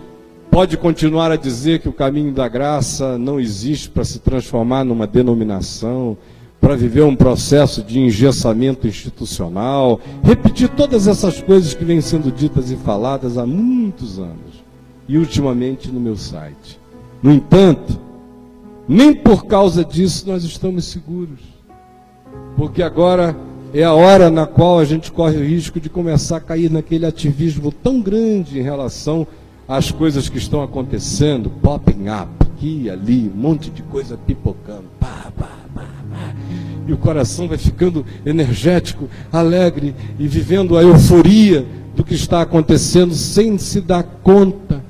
[0.50, 5.06] pode continuar a dizer que o caminho da graça não existe para se transformar numa
[5.06, 6.18] denominação,
[6.62, 12.70] para viver um processo de engessamento institucional, repetir todas essas coisas que vêm sendo ditas
[12.70, 14.62] e faladas há muitos anos,
[15.08, 16.78] e ultimamente no meu site.
[17.20, 17.98] No entanto,
[18.88, 21.40] nem por causa disso nós estamos seguros.
[22.56, 23.36] Porque agora
[23.74, 27.04] é a hora na qual a gente corre o risco de começar a cair naquele
[27.04, 29.26] ativismo tão grande em relação
[29.66, 34.84] às coisas que estão acontecendo, popping up, aqui e ali, um monte de coisa pipocando.
[35.00, 35.61] Pá, pá.
[36.86, 41.64] E o coração vai ficando energético, alegre e vivendo a euforia
[41.94, 44.82] do que está acontecendo sem se dar conta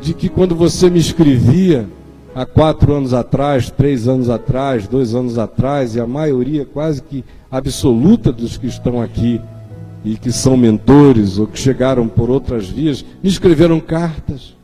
[0.00, 1.86] de que quando você me escrevia
[2.34, 7.24] há quatro anos atrás, três anos atrás, dois anos atrás, e a maioria quase que
[7.50, 9.40] absoluta dos que estão aqui
[10.04, 14.56] e que são mentores ou que chegaram por outras vias, me escreveram cartas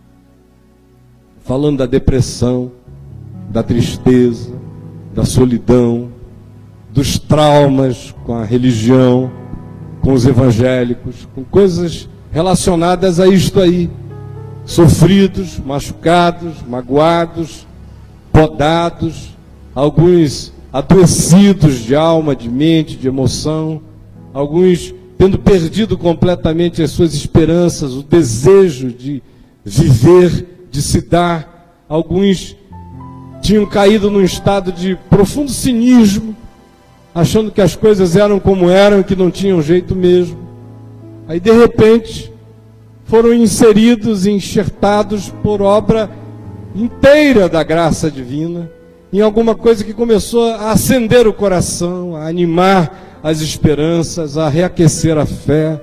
[1.44, 2.72] falando da depressão,
[3.48, 4.52] da tristeza,
[5.14, 6.08] da solidão,
[6.90, 9.30] dos traumas com a religião,
[10.00, 13.90] com os evangélicos, com coisas relacionadas a isto aí.
[14.64, 17.66] Sofridos, machucados, magoados,
[18.32, 19.30] podados,
[19.74, 23.80] alguns adoecidos de alma, de mente, de emoção,
[24.34, 29.20] alguns tendo perdido completamente as suas esperanças, o desejo de
[29.64, 32.56] viver, de se dar, alguns
[33.42, 36.36] tinham caído num estado de profundo cinismo,
[37.14, 40.38] achando que as coisas eram como eram e que não tinham jeito mesmo.
[41.26, 42.32] Aí de repente,
[43.04, 46.10] foram inseridos e enxertados por obra
[46.74, 48.70] inteira da graça divina,
[49.12, 55.16] em alguma coisa que começou a acender o coração, a animar as esperanças, a reaquecer
[55.16, 55.82] a fé,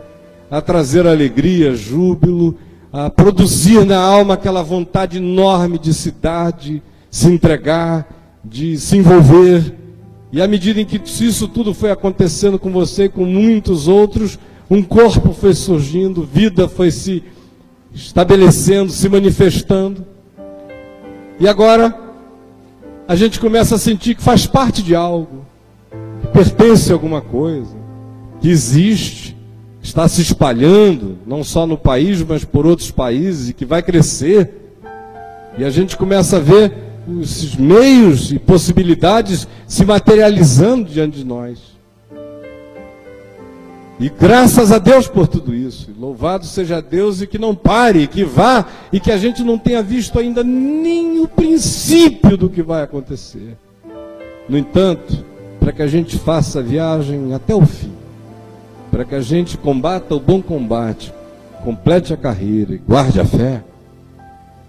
[0.49, 2.55] a trazer alegria, júbilo,
[2.93, 8.07] a produzir na alma aquela vontade enorme de se dar, de se entregar,
[8.43, 9.73] de se envolver.
[10.35, 14.37] E à medida em que isso tudo foi acontecendo com você e com muitos outros,
[14.69, 17.23] um corpo foi surgindo, vida foi se
[17.93, 20.05] estabelecendo, se manifestando.
[21.39, 21.97] E agora
[23.07, 25.45] a gente começa a sentir que faz parte de algo,
[26.19, 27.73] que pertence a alguma coisa,
[28.41, 29.37] que existe,
[29.81, 34.51] está se espalhando, não só no país, mas por outros países, e que vai crescer.
[35.57, 41.75] E a gente começa a ver os meios e possibilidades se materializando diante de nós.
[43.99, 45.89] E graças a Deus por tudo isso.
[45.97, 49.81] Louvado seja Deus e que não pare, que vá e que a gente não tenha
[49.81, 53.55] visto ainda nem o princípio do que vai acontecer.
[54.49, 55.23] No entanto,
[55.59, 57.93] para que a gente faça a viagem até o fim,
[58.91, 61.13] para que a gente combata o bom combate,
[61.63, 63.63] complete a carreira e guarde a fé,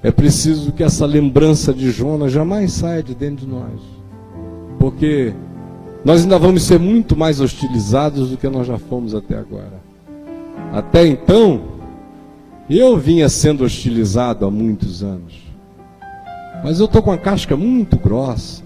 [0.03, 3.81] é preciso que essa lembrança de Jonas jamais saia de dentro de nós.
[4.79, 5.33] Porque
[6.05, 9.81] nós ainda vamos ser muito mais hostilizados do que nós já fomos até agora.
[10.73, 11.63] Até então,
[12.69, 15.35] eu vinha sendo hostilizado há muitos anos.
[16.63, 18.63] Mas eu estou com a casca muito grossa.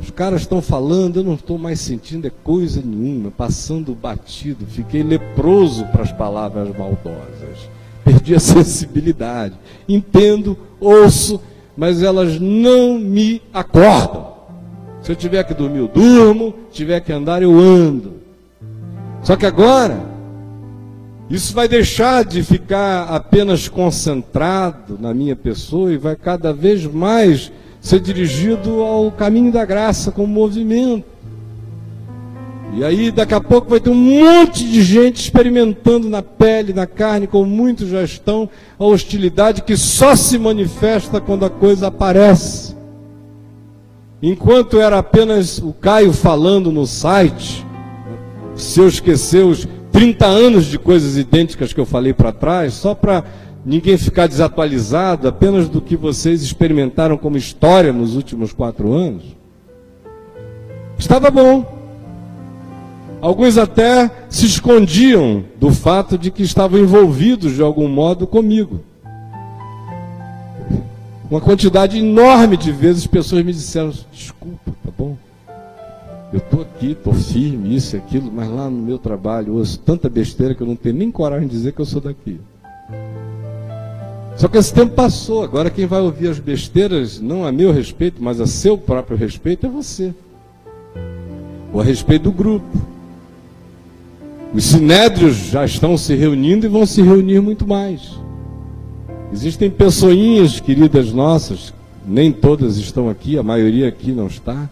[0.00, 4.66] Os caras estão falando, eu não estou mais sentindo é coisa nenhuma, passando batido.
[4.66, 7.75] Fiquei leproso para as palavras maldosas.
[8.06, 9.56] Perdi a sensibilidade.
[9.88, 11.40] Entendo, ouço,
[11.76, 14.36] mas elas não me acordam.
[15.02, 16.54] Se eu tiver que dormir, eu durmo.
[16.70, 18.14] Tiver que andar, eu ando.
[19.22, 20.00] Só que agora,
[21.28, 27.50] isso vai deixar de ficar apenas concentrado na minha pessoa e vai cada vez mais
[27.80, 31.15] ser dirigido ao caminho da graça como movimento.
[32.76, 36.86] E aí, daqui a pouco, vai ter um monte de gente experimentando na pele, na
[36.86, 42.76] carne, como muitos já estão, a hostilidade que só se manifesta quando a coisa aparece.
[44.22, 47.66] Enquanto era apenas o Caio falando no site,
[48.54, 52.94] se eu esquecer os 30 anos de coisas idênticas que eu falei para trás, só
[52.94, 53.24] para
[53.64, 59.24] ninguém ficar desatualizado apenas do que vocês experimentaram como história nos últimos quatro anos,
[60.98, 61.75] estava bom.
[63.20, 68.80] Alguns até se escondiam do fato de que estavam envolvidos de algum modo comigo.
[71.28, 75.16] Uma quantidade enorme de vezes pessoas me disseram: desculpa, tá bom?
[76.32, 80.08] Eu estou aqui, estou firme, isso e aquilo, mas lá no meu trabalho ouço tanta
[80.08, 82.38] besteira que eu não tenho nem coragem de dizer que eu sou daqui.
[84.36, 88.22] Só que esse tempo passou, agora quem vai ouvir as besteiras, não a meu respeito,
[88.22, 90.14] mas a seu próprio respeito, é você.
[91.72, 92.95] Ou a respeito do grupo.
[94.56, 98.18] Os sinédrios já estão se reunindo e vão se reunir muito mais.
[99.30, 101.74] Existem pessoinhas queridas nossas,
[102.08, 104.66] nem todas estão aqui, a maioria aqui não está,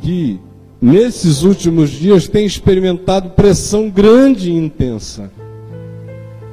[0.00, 0.38] que
[0.80, 5.32] nesses últimos dias têm experimentado pressão grande e intensa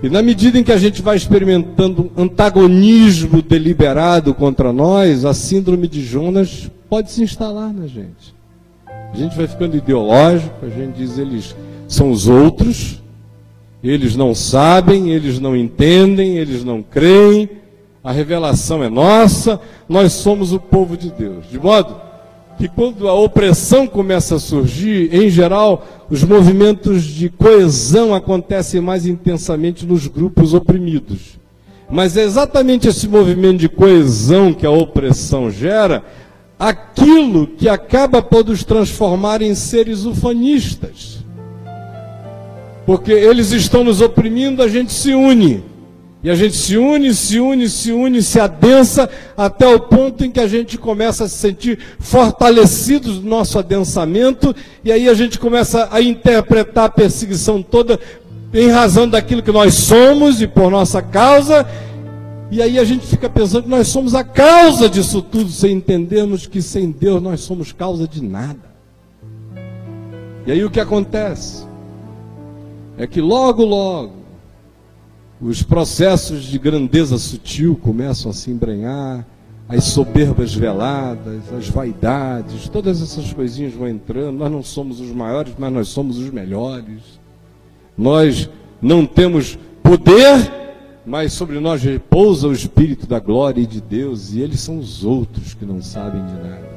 [0.01, 5.87] E na medida em que a gente vai experimentando antagonismo deliberado contra nós, a síndrome
[5.87, 8.33] de Jonas pode se instalar na gente.
[8.87, 11.55] A gente vai ficando ideológico, a gente diz eles
[11.93, 13.01] são os outros,
[13.83, 17.49] eles não sabem, eles não entendem, eles não creem,
[18.03, 21.45] a revelação é nossa, nós somos o povo de Deus.
[21.49, 21.95] De modo
[22.57, 29.05] que quando a opressão começa a surgir, em geral, os movimentos de coesão acontecem mais
[29.05, 31.39] intensamente nos grupos oprimidos.
[31.89, 36.03] Mas é exatamente esse movimento de coesão que a opressão gera,
[36.57, 41.22] aquilo que acaba por nos transformar em seres ufanistas.
[42.85, 45.63] Porque eles estão nos oprimindo, a gente se une.
[46.23, 50.31] E a gente se une, se une, se une, se adensa até o ponto em
[50.31, 54.55] que a gente começa a se sentir fortalecidos no nosso adensamento,
[54.85, 57.99] e aí a gente começa a interpretar a perseguição toda
[58.53, 61.67] em razão daquilo que nós somos e por nossa causa,
[62.49, 66.47] e aí a gente fica pensando que nós somos a causa disso tudo, sem entendermos
[66.47, 68.71] que sem Deus nós somos causa de nada.
[70.45, 71.72] E aí o que acontece?
[72.97, 74.13] É que logo, logo,
[75.41, 79.25] os processos de grandeza sutil começam a se embrenhar,
[79.67, 84.37] as soberbas veladas, as vaidades, todas essas coisinhas vão entrando.
[84.37, 87.19] Nós não somos os maiores, mas nós somos os melhores.
[87.97, 88.49] Nós
[88.81, 90.51] não temos poder,
[91.05, 95.03] mas sobre nós repousa o Espírito da glória e de Deus, e eles são os
[95.03, 96.73] outros que não sabem de nada.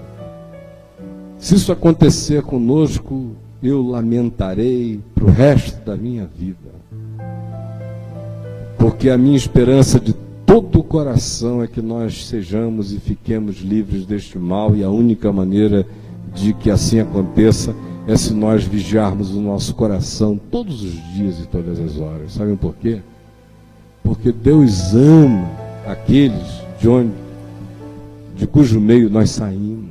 [1.38, 6.76] Se isso acontecer conosco, eu lamentarei para o resto da minha vida
[8.86, 10.14] porque a minha esperança de
[10.46, 15.32] todo o coração é que nós sejamos e fiquemos livres deste mal, e a única
[15.32, 15.84] maneira
[16.32, 17.74] de que assim aconteça
[18.06, 22.32] é se nós vigiarmos o nosso coração todos os dias e todas as horas.
[22.32, 23.00] Sabem por quê?
[24.04, 25.50] Porque Deus ama
[25.84, 27.12] aqueles de onde
[28.36, 29.85] de cujo meio nós saímos.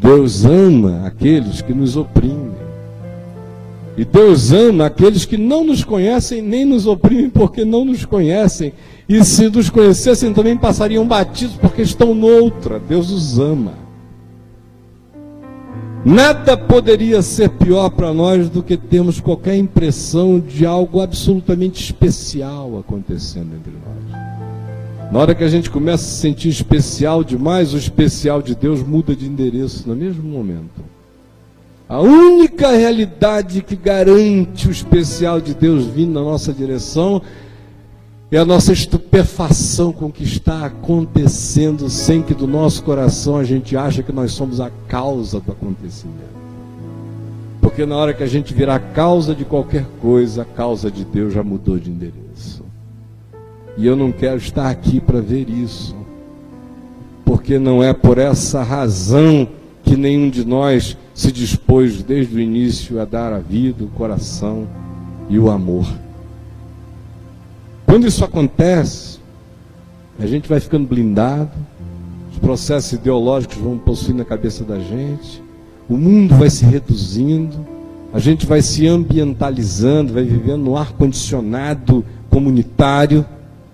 [0.00, 2.58] Deus ama aqueles que nos oprimem.
[3.98, 8.72] E Deus ama aqueles que não nos conhecem nem nos oprimem porque não nos conhecem.
[9.06, 12.78] E se nos conhecessem também passariam batidos porque estão noutra.
[12.78, 13.74] Deus os ama.
[16.02, 22.78] Nada poderia ser pior para nós do que termos qualquer impressão de algo absolutamente especial
[22.78, 24.19] acontecendo entre nós.
[25.10, 28.80] Na hora que a gente começa a se sentir especial demais, o especial de Deus
[28.80, 30.84] muda de endereço no mesmo momento.
[31.88, 37.20] A única realidade que garante o especial de Deus vindo na nossa direção
[38.30, 43.42] é a nossa estupefação com o que está acontecendo, sem que do nosso coração a
[43.42, 46.38] gente ache que nós somos a causa do acontecimento.
[47.60, 51.34] Porque na hora que a gente virar causa de qualquer coisa, a causa de Deus
[51.34, 52.19] já mudou de endereço.
[53.80, 55.96] E eu não quero estar aqui para ver isso.
[57.24, 59.48] Porque não é por essa razão
[59.82, 64.68] que nenhum de nós se dispôs desde o início a dar a vida, o coração
[65.30, 65.86] e o amor.
[67.86, 69.18] Quando isso acontece,
[70.18, 71.50] a gente vai ficando blindado,
[72.30, 75.42] os processos ideológicos vão possuindo a cabeça da gente,
[75.88, 77.66] o mundo vai se reduzindo,
[78.12, 83.24] a gente vai se ambientalizando, vai vivendo no ar condicionado comunitário,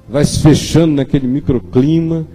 [0.08, 2.26] vai se fechando naquele microclima,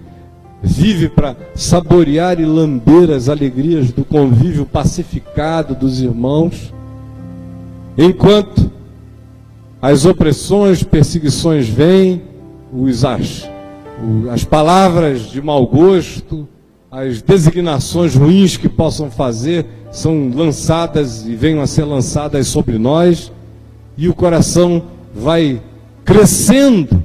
[0.61, 6.73] vive para saborear e lamber as alegrias do convívio pacificado dos irmãos,
[7.97, 8.69] enquanto
[9.81, 12.21] as opressões, perseguições vêm,
[12.71, 13.49] os, as,
[14.31, 16.47] as palavras de mau gosto,
[16.91, 23.31] as designações ruins que possam fazer são lançadas e venham a ser lançadas sobre nós,
[23.97, 25.61] e o coração vai
[26.05, 27.03] crescendo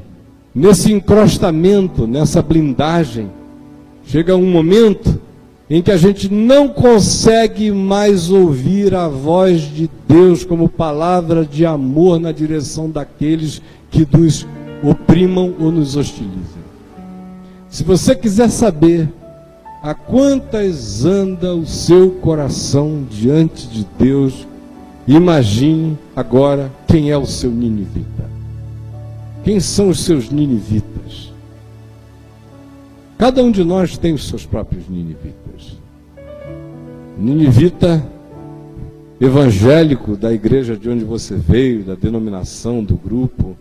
[0.57, 3.30] nesse encrostamento, nessa blindagem
[4.07, 5.20] Chega um momento
[5.68, 11.66] em que a gente não consegue mais ouvir a voz de Deus como palavra de
[11.66, 14.46] amor na direção daqueles que nos
[14.80, 16.64] oprimam ou nos hostilizam.
[17.68, 19.09] Se você quiser saber
[19.82, 24.46] a quantas anda o seu coração diante de Deus,
[25.07, 28.36] imagine agora quem é o seu ninivita.
[29.47, 31.32] Quem são os seus ninivitas?
[33.16, 35.78] Cada um de nós tem os seus próprios ninivitas.
[37.16, 38.05] Ninivita
[39.20, 43.57] evangélico da igreja de onde você veio, da denominação, do grupo,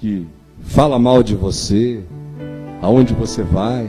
[0.00, 0.26] que
[0.64, 2.02] fala mal de você,
[2.82, 3.88] aonde você vai.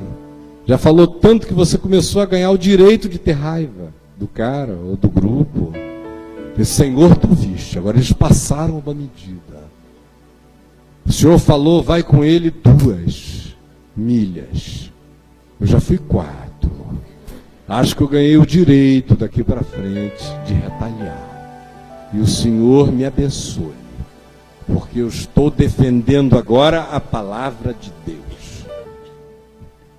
[0.68, 4.78] Já falou tanto que você começou a ganhar o direito de ter raiva do cara
[4.86, 5.74] ou do grupo.
[6.56, 9.55] E Senhor, tu viste, agora eles passaram uma medida.
[11.06, 13.56] O Senhor falou, vai com ele duas
[13.95, 14.91] milhas.
[15.62, 16.45] Eu já fui quatro.
[17.68, 22.10] Acho que eu ganhei o direito daqui para frente de retalhar.
[22.14, 23.74] E o Senhor me abençoe,
[24.68, 28.66] porque eu estou defendendo agora a palavra de Deus.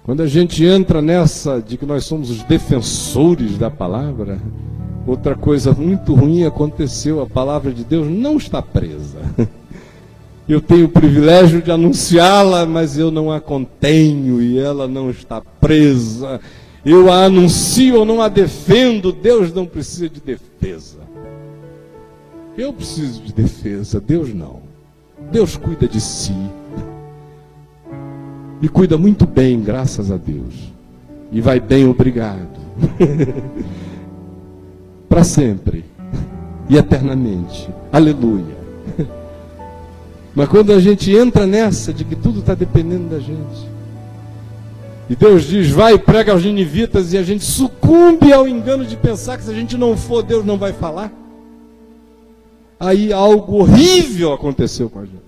[0.05, 4.39] Quando a gente entra nessa de que nós somos os defensores da palavra,
[5.05, 9.19] outra coisa muito ruim aconteceu: a palavra de Deus não está presa.
[10.49, 15.41] Eu tenho o privilégio de anunciá-la, mas eu não a contenho e ela não está
[15.61, 16.41] presa
[16.87, 20.99] eu a anuncio ou não a defendo, Deus não precisa de defesa.
[22.57, 24.61] Eu preciso de defesa, Deus não.
[25.33, 26.33] Deus cuida de si.
[28.63, 30.55] E cuida muito bem, graças a Deus.
[31.33, 32.61] E vai bem, obrigado.
[35.09, 35.85] Para sempre.
[36.69, 37.69] E eternamente.
[37.93, 38.66] Aleluia.
[40.37, 43.67] Mas quando a gente entra nessa de que tudo está dependendo da gente,
[45.09, 48.99] e Deus diz: vai e prega aos ninivitas, e a gente sucumbe ao engano de
[48.99, 51.11] pensar que se a gente não for, Deus não vai falar.
[52.79, 55.25] Aí algo horrível aconteceu com a gente.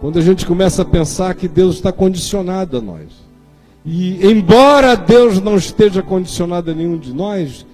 [0.00, 3.08] Quando a gente começa a pensar que Deus está condicionado a nós.
[3.84, 7.66] E embora Deus não esteja condicionado a nenhum de nós,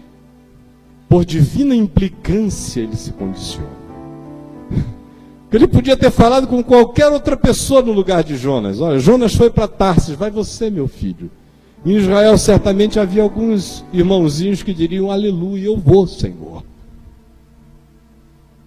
[1.08, 3.77] por divina implicância ele se condiciona.
[5.50, 8.80] Ele podia ter falado com qualquer outra pessoa no lugar de Jonas.
[8.80, 11.30] Olha, Jonas foi para Tarsis, vai você, meu filho.
[11.86, 16.62] Em Israel certamente havia alguns irmãozinhos que diriam: Aleluia, eu vou, Senhor.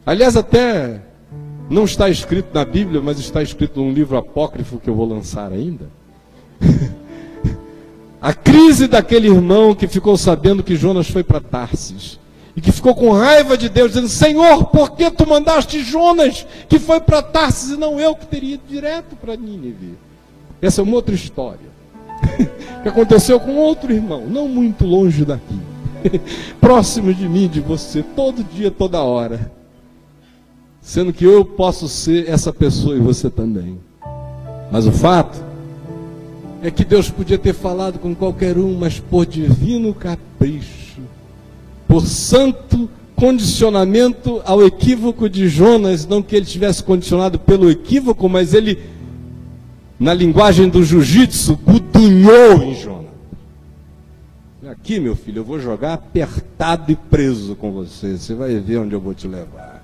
[0.03, 1.01] Aliás, até
[1.69, 5.51] não está escrito na Bíblia, mas está escrito num livro apócrifo que eu vou lançar
[5.51, 5.87] ainda.
[8.19, 12.20] A crise daquele irmão que ficou sabendo que Jonas foi para Tarsis
[12.55, 16.79] e que ficou com raiva de Deus, dizendo: Senhor, por que tu mandaste Jonas, que
[16.79, 19.97] foi para Tarsis, e não eu que teria ido direto para Nínive?
[20.61, 21.69] Essa é uma outra história,
[22.83, 25.59] que aconteceu com outro irmão, não muito longe daqui,
[26.59, 29.51] próximo de mim, de você, todo dia, toda hora.
[30.81, 33.79] Sendo que eu posso ser essa pessoa e você também.
[34.71, 35.39] Mas o fato
[36.63, 40.80] é que Deus podia ter falado com qualquer um, mas por divino capricho,
[41.91, 48.53] por santo condicionamento ao equívoco de Jonas, não que ele tivesse condicionado pelo equívoco, mas
[48.53, 48.79] ele,
[49.99, 53.11] na linguagem do jiu-jitsu, gudunhou em Jonas.
[54.69, 58.17] Aqui, meu filho, eu vou jogar apertado e preso com você.
[58.17, 59.83] Você vai ver onde eu vou te levar.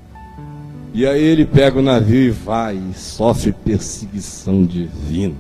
[0.94, 5.36] E aí ele pega o navio e vai e sofre perseguição divina.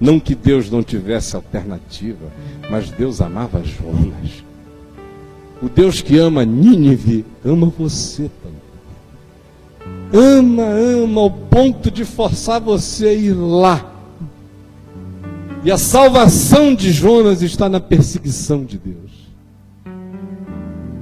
[0.00, 2.26] Não que Deus não tivesse alternativa,
[2.68, 4.42] mas Deus amava Jonas.
[5.62, 8.62] O Deus que ama Nínive, ama você também.
[10.12, 13.92] Ama, ama ao ponto de forçar você a ir lá.
[15.64, 19.12] E a salvação de Jonas está na perseguição de Deus.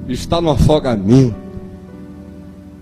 [0.07, 1.35] Está no afogamento.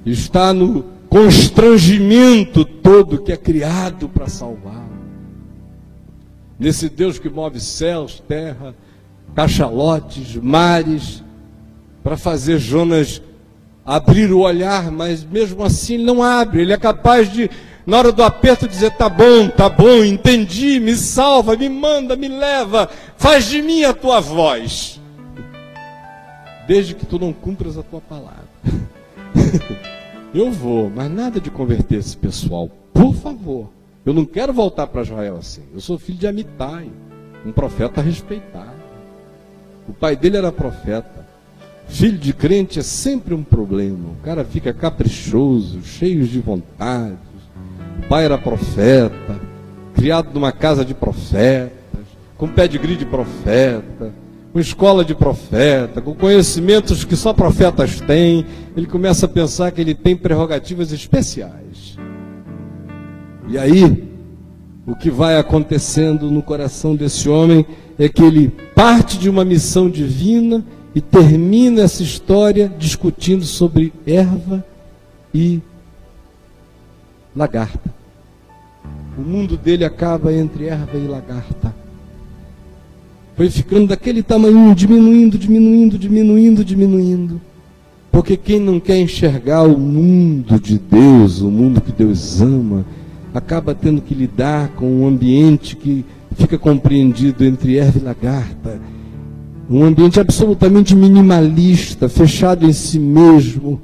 [0.04, 4.84] Está no constrangimento todo que é criado para salvar.
[6.58, 8.74] Nesse Deus que move céus, terra,
[9.34, 11.22] cachalotes, mares,
[12.08, 13.20] para fazer Jonas
[13.84, 16.62] abrir o olhar, mas mesmo assim ele não abre.
[16.62, 17.50] Ele é capaz de,
[17.84, 22.26] na hora do aperto, dizer: tá bom, tá bom, entendi, me salva, me manda, me
[22.26, 22.88] leva,
[23.18, 24.98] faz de mim a tua voz.
[26.66, 28.48] Desde que tu não cumpras a tua palavra.
[30.32, 33.68] Eu vou, mas nada de converter esse pessoal, por favor.
[34.04, 35.64] Eu não quero voltar para Israel assim.
[35.74, 36.90] Eu sou filho de Amitai,
[37.44, 38.78] um profeta respeitado.
[39.86, 41.17] O pai dele era profeta.
[41.88, 44.10] Filho de crente é sempre um problema.
[44.10, 47.18] O cara fica caprichoso, cheio de vontades.
[47.98, 49.40] O pai era profeta,
[49.94, 51.72] criado numa casa de profetas,
[52.36, 54.12] com pedigree de profeta,
[54.52, 58.46] com escola de profeta, com conhecimentos que só profetas têm.
[58.76, 61.98] Ele começa a pensar que ele tem prerrogativas especiais.
[63.48, 64.08] E aí,
[64.86, 67.66] o que vai acontecendo no coração desse homem
[67.98, 70.64] é que ele parte de uma missão divina
[70.94, 74.64] e termina essa história discutindo sobre erva
[75.34, 75.60] e
[77.34, 77.94] lagarta.
[79.16, 81.74] O mundo dele acaba entre erva e lagarta.
[83.36, 87.40] Foi ficando daquele tamanho, diminuindo, diminuindo, diminuindo, diminuindo.
[88.10, 92.84] Porque quem não quer enxergar o mundo de Deus, o mundo que Deus ama,
[93.32, 98.80] acaba tendo que lidar com um ambiente que fica compreendido entre erva e lagarta
[99.68, 103.80] um ambiente absolutamente minimalista, fechado em si mesmo,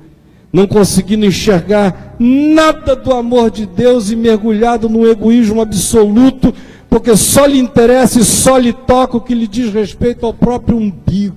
[0.52, 6.54] não conseguindo enxergar nada do amor de Deus e mergulhado num egoísmo absoluto,
[6.88, 10.78] porque só lhe interessa e só lhe toca o que lhe diz respeito ao próprio
[10.78, 11.36] umbigo.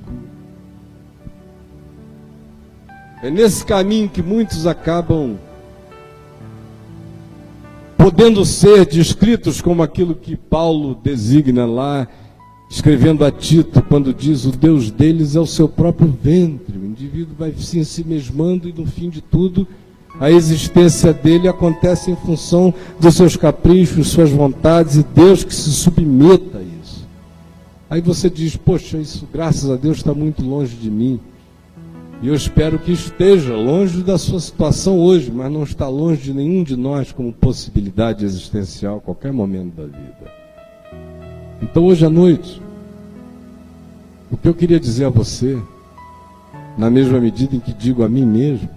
[3.21, 5.37] É nesse caminho que muitos acabam
[7.97, 12.07] podendo ser descritos como aquilo que Paulo designa lá,
[12.69, 16.77] escrevendo a Tito, quando diz o Deus deles é o seu próprio ventre.
[16.77, 19.67] O indivíduo vai se ensimesmando e no fim de tudo
[20.19, 25.71] a existência dele acontece em função dos seus caprichos, suas vontades e Deus que se
[25.71, 27.07] submeta a isso.
[27.89, 31.19] Aí você diz: Poxa, isso graças a Deus está muito longe de mim.
[32.19, 36.33] E eu espero que esteja longe da sua situação hoje, mas não está longe de
[36.33, 40.36] nenhum de nós como possibilidade existencial a qualquer momento da vida.
[41.61, 42.61] Então hoje à noite,
[44.31, 45.57] o que eu queria dizer a você,
[46.77, 48.69] na mesma medida em que digo a mim mesmo,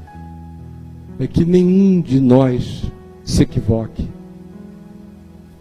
[1.19, 2.85] é que nenhum de nós
[3.25, 4.09] se equivoque.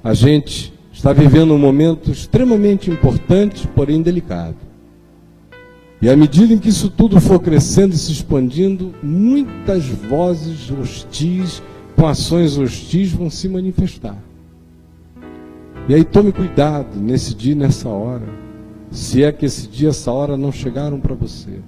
[0.02, 4.56] A gente está vivendo um momento extremamente importante, porém delicado.
[6.02, 11.62] E à medida em que isso tudo for crescendo e se expandindo, muitas vozes hostis,
[11.98, 14.16] com ações hostis, vão se manifestar.
[15.90, 18.30] E aí tome cuidado nesse dia nessa hora,
[18.92, 21.62] se é que esse dia, essa hora não chegaram para você,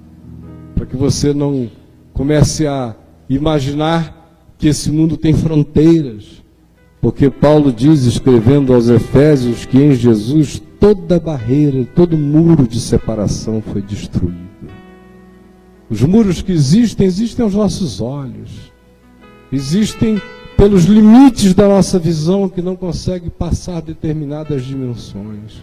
[0.76, 1.68] para que você não
[2.12, 2.94] comece a
[3.28, 6.40] imaginar que esse mundo tem fronteiras,
[7.00, 13.60] porque Paulo diz, escrevendo aos Efésios, que em Jesus toda barreira, todo muro de separação
[13.60, 14.38] foi destruído.
[15.90, 18.72] Os muros que existem, existem aos nossos olhos.
[19.52, 20.22] Existem
[20.62, 25.60] pelos limites da nossa visão que não consegue passar determinadas dimensões.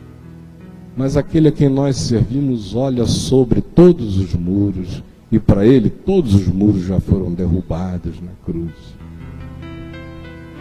[0.94, 6.36] Mas aquele a quem nós servimos olha sobre todos os muros e para ele todos
[6.36, 8.74] os muros já foram derrubados na cruz.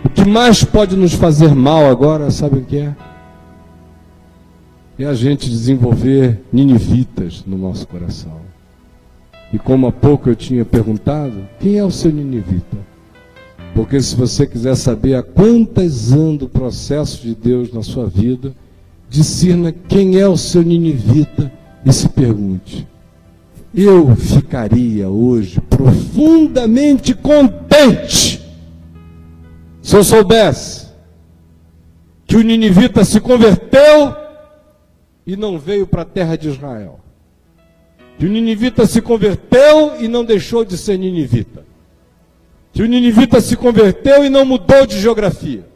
[0.04, 2.94] O que mais pode nos fazer mal agora, sabe o que é?
[5.00, 8.38] é a gente desenvolver ninivitas no nosso coração.
[9.52, 12.87] E como há pouco eu tinha perguntado, quem é o seu ninivita?
[13.74, 18.54] Porque se você quiser saber a quantas anda o processo de Deus na sua vida,
[19.08, 21.52] discerna quem é o seu ninivita
[21.84, 22.86] e se pergunte:
[23.74, 28.42] eu ficaria hoje profundamente contente
[29.80, 30.88] se eu soubesse
[32.26, 34.14] que o ninivita se converteu
[35.26, 37.00] e não veio para a terra de Israel.
[38.18, 41.64] Que o ninivita se converteu e não deixou de ser ninivita.
[42.72, 45.66] Que o ninivita se converteu e não mudou de geografia.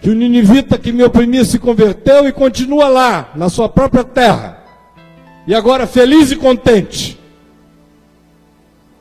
[0.00, 4.62] Que o ninivita que me oprimia se converteu e continua lá, na sua própria terra.
[5.46, 7.18] E agora feliz e contente.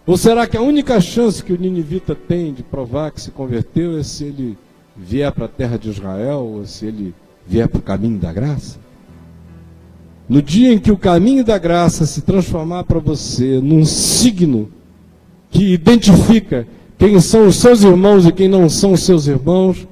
[0.05, 3.97] Ou será que a única chance que o ninivita tem de provar que se converteu
[3.97, 4.57] é se ele
[4.95, 7.15] vier para a terra de Israel ou se ele
[7.47, 8.77] vier para o caminho da graça?
[10.27, 14.71] No dia em que o caminho da graça se transformar para você num signo
[15.53, 19.87] que identifica quem são os seus irmãos e quem não são os seus irmãos,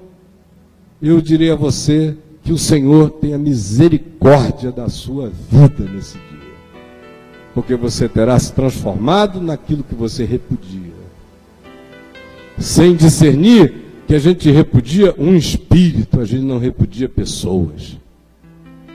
[1.01, 6.21] eu direi a você que o Senhor tenha misericórdia da sua vida nesse dia.
[7.53, 10.91] Porque você terá se transformado naquilo que você repudia.
[12.57, 13.73] Sem discernir
[14.07, 17.97] que a gente repudia um espírito, a gente não repudia pessoas.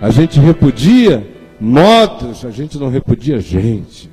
[0.01, 1.27] A gente repudia
[1.61, 4.11] modos, a gente não repudia gente.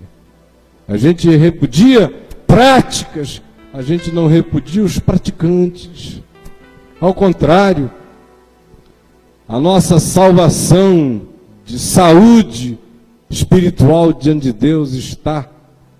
[0.88, 2.14] A gente repudia
[2.54, 3.42] práticas,
[3.74, 6.22] a gente não repudia os praticantes.
[7.02, 7.90] Ao contrário,
[9.48, 11.24] a nossa salvação
[11.66, 12.78] de saúde
[13.28, 15.50] espiritual diante de Deus está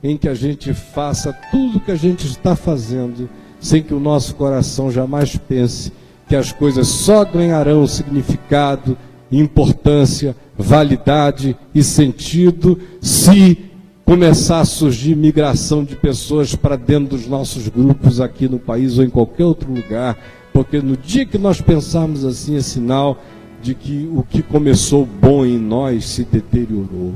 [0.04, 3.28] em que a gente faça tudo o que a gente está fazendo,
[3.60, 5.92] sem que o nosso coração jamais pense
[6.30, 8.96] que as coisas só ganharão significado
[9.32, 13.73] importância, validade e sentido se
[14.06, 19.04] começar a surgir migração de pessoas para dentro dos nossos grupos aqui no país ou
[19.04, 20.18] em qualquer outro lugar,
[20.52, 23.18] porque no dia que nós pensarmos assim é sinal
[23.62, 27.14] de que o que começou bom em nós se deteriorou.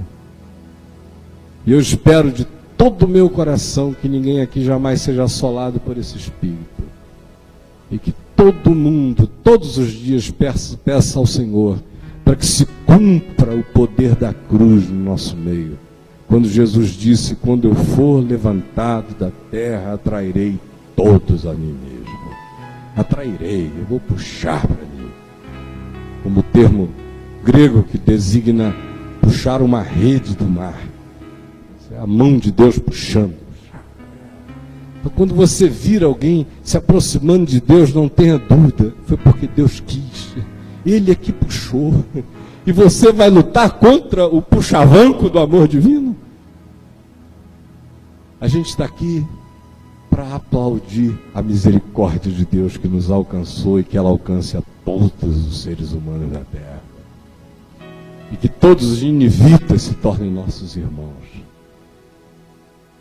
[1.65, 5.97] E eu espero de todo o meu coração que ninguém aqui jamais seja assolado por
[5.97, 6.83] esse espírito.
[7.91, 11.77] E que todo mundo, todos os dias, peça, peça ao Senhor
[12.23, 15.77] para que se cumpra o poder da cruz no nosso meio.
[16.28, 20.59] Quando Jesus disse: Quando eu for levantado da terra, atrairei
[20.95, 22.17] todos a mim mesmo.
[22.95, 25.09] Atrairei, eu vou puxar para mim.
[26.23, 26.89] Como o termo
[27.43, 28.75] grego que designa
[29.21, 30.78] puxar uma rede do mar.
[31.91, 33.34] É a mão de Deus puxando.
[35.15, 40.36] Quando você vir alguém se aproximando de Deus, não tenha dúvida, foi porque Deus quis.
[40.86, 42.03] Ele é que puxou.
[42.68, 46.13] E você vai lutar contra o puxavanco do amor divino?
[48.41, 49.26] A gente está aqui
[50.09, 55.47] para aplaudir a misericórdia de Deus que nos alcançou e que ela alcance a todos
[55.47, 56.82] os seres humanos da terra.
[58.34, 61.24] E que todos os inivitas se tornem nossos irmãos.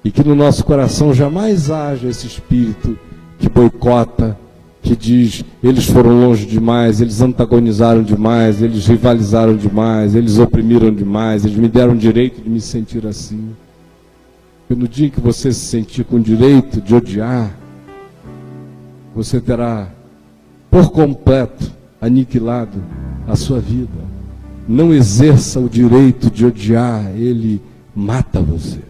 [0.04, 2.96] E que no nosso coração jamais haja esse espírito
[3.36, 4.38] que boicota,
[4.86, 11.44] que diz: eles foram longe demais, eles antagonizaram demais, eles rivalizaram demais, eles oprimiram demais,
[11.44, 13.50] eles me deram direito de me sentir assim.
[14.70, 17.52] E no dia que você se sentir com direito de odiar,
[19.14, 19.88] você terá
[20.70, 22.78] por completo aniquilado
[23.26, 24.16] a sua vida.
[24.68, 27.60] Não exerça o direito de odiar, ele
[27.94, 28.80] mata você.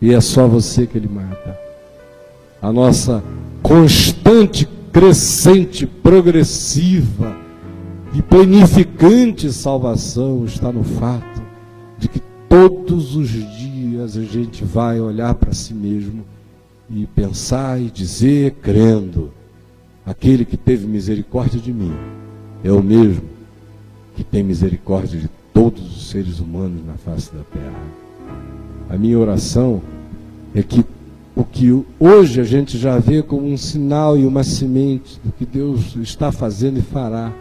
[0.00, 1.58] E é só você que ele mata.
[2.60, 3.22] A nossa
[3.62, 7.36] constante, crescente, progressiva
[8.14, 11.42] e planificante salvação está no fato
[11.98, 16.24] de que todos os dias a gente vai olhar para si mesmo
[16.90, 19.30] e pensar e dizer, crendo,
[20.06, 21.92] aquele que teve misericórdia de mim
[22.64, 23.22] é o mesmo
[24.16, 27.82] que tem misericórdia de todos os seres humanos na face da terra.
[28.88, 29.82] A minha oração
[30.54, 30.84] é que
[31.38, 35.46] o que hoje a gente já vê como um sinal e uma semente do que
[35.46, 37.32] Deus está fazendo e fará,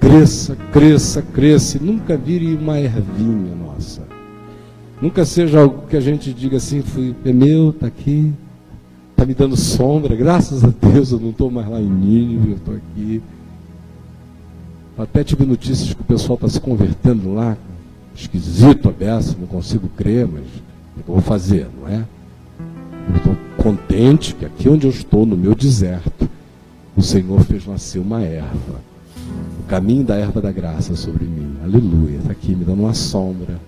[0.00, 4.00] cresça, cresça, cresça, e nunca vire uma ervinha nossa.
[4.98, 8.32] Nunca seja algo que a gente diga assim, fui, é meu, está aqui,
[9.10, 12.56] está me dando sombra, graças a Deus eu não estou mais lá em Nínive, eu
[12.56, 13.20] estou aqui.
[14.96, 17.58] Até tive notícias que o pessoal está se convertendo lá,
[18.16, 20.44] esquisito, aberto, não consigo crer, mas
[20.96, 22.04] o que eu vou fazer, não é?
[23.08, 26.28] Eu estou contente que aqui onde eu estou, no meu deserto,
[26.96, 28.80] o Senhor fez nascer uma erva.
[29.60, 31.56] O caminho da erva da graça sobre mim.
[31.62, 32.18] Aleluia.
[32.18, 33.58] Está aqui me dando uma sombra.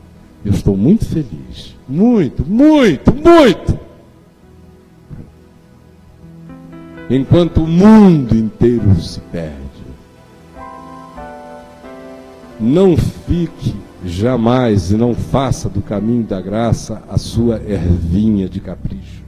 [0.44, 1.74] Eu estou muito feliz.
[1.88, 3.78] Muito, muito, muito.
[7.08, 9.56] Enquanto o mundo inteiro se perde.
[12.60, 13.74] Não fique
[14.04, 19.25] jamais e não faça do caminho da graça a sua ervinha de caprichos.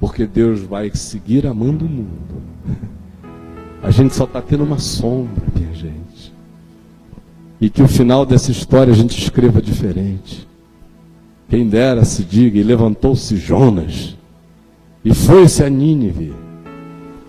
[0.00, 2.42] Porque Deus vai seguir amando o mundo.
[3.82, 6.32] A gente só está tendo uma sombra, minha gente.
[7.60, 10.48] E que o final dessa história a gente escreva diferente.
[11.48, 14.16] Quem dera se diga, e levantou-se Jonas,
[15.04, 16.32] e foi-se a Nínive,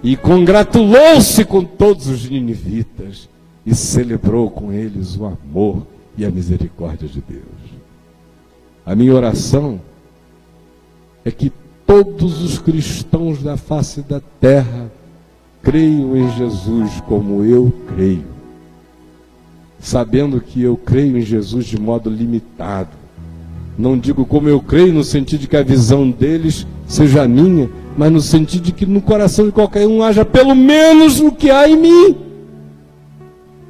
[0.03, 3.27] e congratulou-se com todos os ninivitas,
[3.65, 5.85] e celebrou com eles o amor
[6.17, 7.43] e a misericórdia de Deus.
[8.85, 9.81] A minha oração
[11.25, 11.51] é que
[11.91, 14.89] todos os cristãos da face da terra
[15.61, 18.23] creiam em Jesus como eu creio,
[19.77, 22.91] sabendo que eu creio em Jesus de modo limitado.
[23.77, 28.09] Não digo como eu creio no sentido de que a visão deles seja minha, mas
[28.09, 31.67] no sentido de que no coração de qualquer um haja pelo menos o que há
[31.67, 32.15] em mim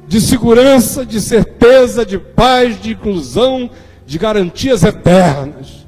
[0.06, 3.68] de segurança, de certeza, de paz, de inclusão,
[4.06, 5.81] de garantias eternas.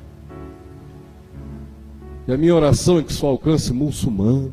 [2.26, 4.52] E a minha oração é que isso alcance muçulmanos.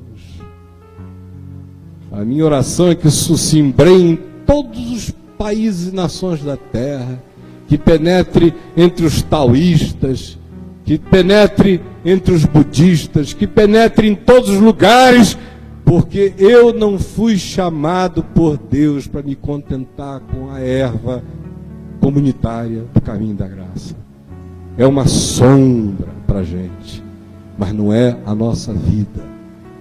[2.12, 6.58] A minha oração é que isso se embreie em todos os países e nações da
[6.58, 7.24] terra,
[7.68, 10.38] que penetre entre os taoístas,
[10.84, 15.38] que penetre entre os budistas, que penetre em todos os lugares
[15.92, 21.22] porque eu não fui chamado por Deus para me contentar com a erva
[22.00, 23.94] comunitária do caminho da graça.
[24.78, 27.01] É uma sombra para a gente,
[27.58, 29.24] mas não é a nossa vida.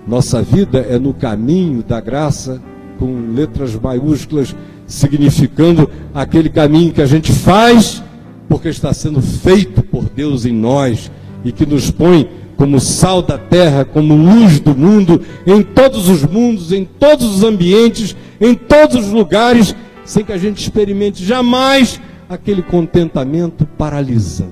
[0.07, 2.61] Nossa vida é no caminho da graça,
[2.99, 4.55] com letras maiúsculas,
[4.87, 8.03] significando aquele caminho que a gente faz
[8.51, 11.09] porque está sendo feito por Deus em nós
[11.45, 16.25] e que nos põe como sal da terra, como luz do mundo, em todos os
[16.25, 22.01] mundos, em todos os ambientes, em todos os lugares, sem que a gente experimente jamais
[22.29, 24.51] aquele contentamento paralisante.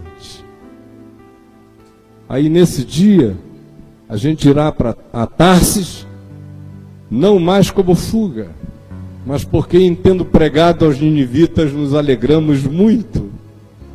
[2.29, 3.37] Aí nesse dia,
[4.09, 4.95] a gente irá para
[5.27, 6.07] Tarsis,
[7.11, 8.51] não mais como fuga,
[9.27, 13.31] mas porque, em tendo pregado aos ninivitas, nos alegramos muito.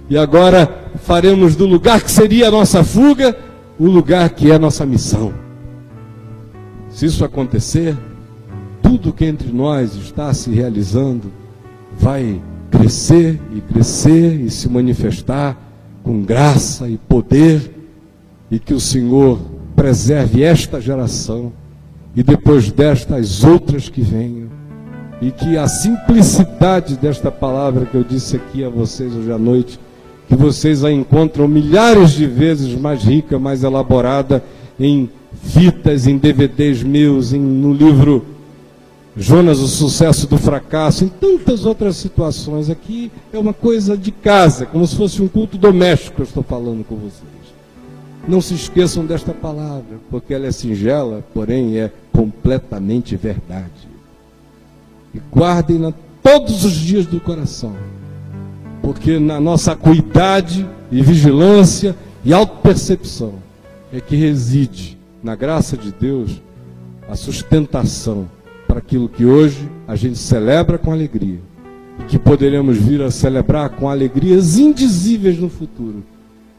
[0.10, 3.36] E agora faremos do lugar que seria a nossa fuga,
[3.80, 5.34] o lugar que é a nossa missão.
[6.90, 7.98] Se isso acontecer,
[8.82, 11.32] tudo que entre nós está se realizando
[12.00, 15.58] vai crescer e crescer e se manifestar
[16.04, 17.73] com graça e poder,
[18.50, 19.40] e que o Senhor
[19.76, 21.52] preserve esta geração
[22.16, 24.50] e depois desta as outras que venham.
[25.22, 29.80] E que a simplicidade desta palavra que eu disse aqui a vocês hoje à noite,
[30.28, 34.44] que vocês a encontram milhares de vezes mais rica, mais elaborada
[34.80, 35.10] em
[35.44, 38.26] fitas, em DVDs meus, em, no livro
[39.16, 42.70] Jonas, o sucesso do fracasso, em tantas outras situações.
[42.70, 46.84] Aqui é uma coisa de casa, como se fosse um culto doméstico, eu estou falando
[46.84, 47.43] com vocês.
[48.28, 53.90] Não se esqueçam desta palavra, porque ela é singela, porém é completamente verdade.
[55.14, 57.76] E guardem-na todos os dias do coração,
[58.82, 63.34] porque na nossa acuidade e vigilância e autopercepção
[63.92, 66.42] é que reside, na graça de Deus,
[67.10, 68.30] a sustentação
[68.68, 71.40] para aquilo que hoje a gente celebra com alegria
[72.00, 76.04] e que poderemos vir a celebrar com alegrias indizíveis no futuro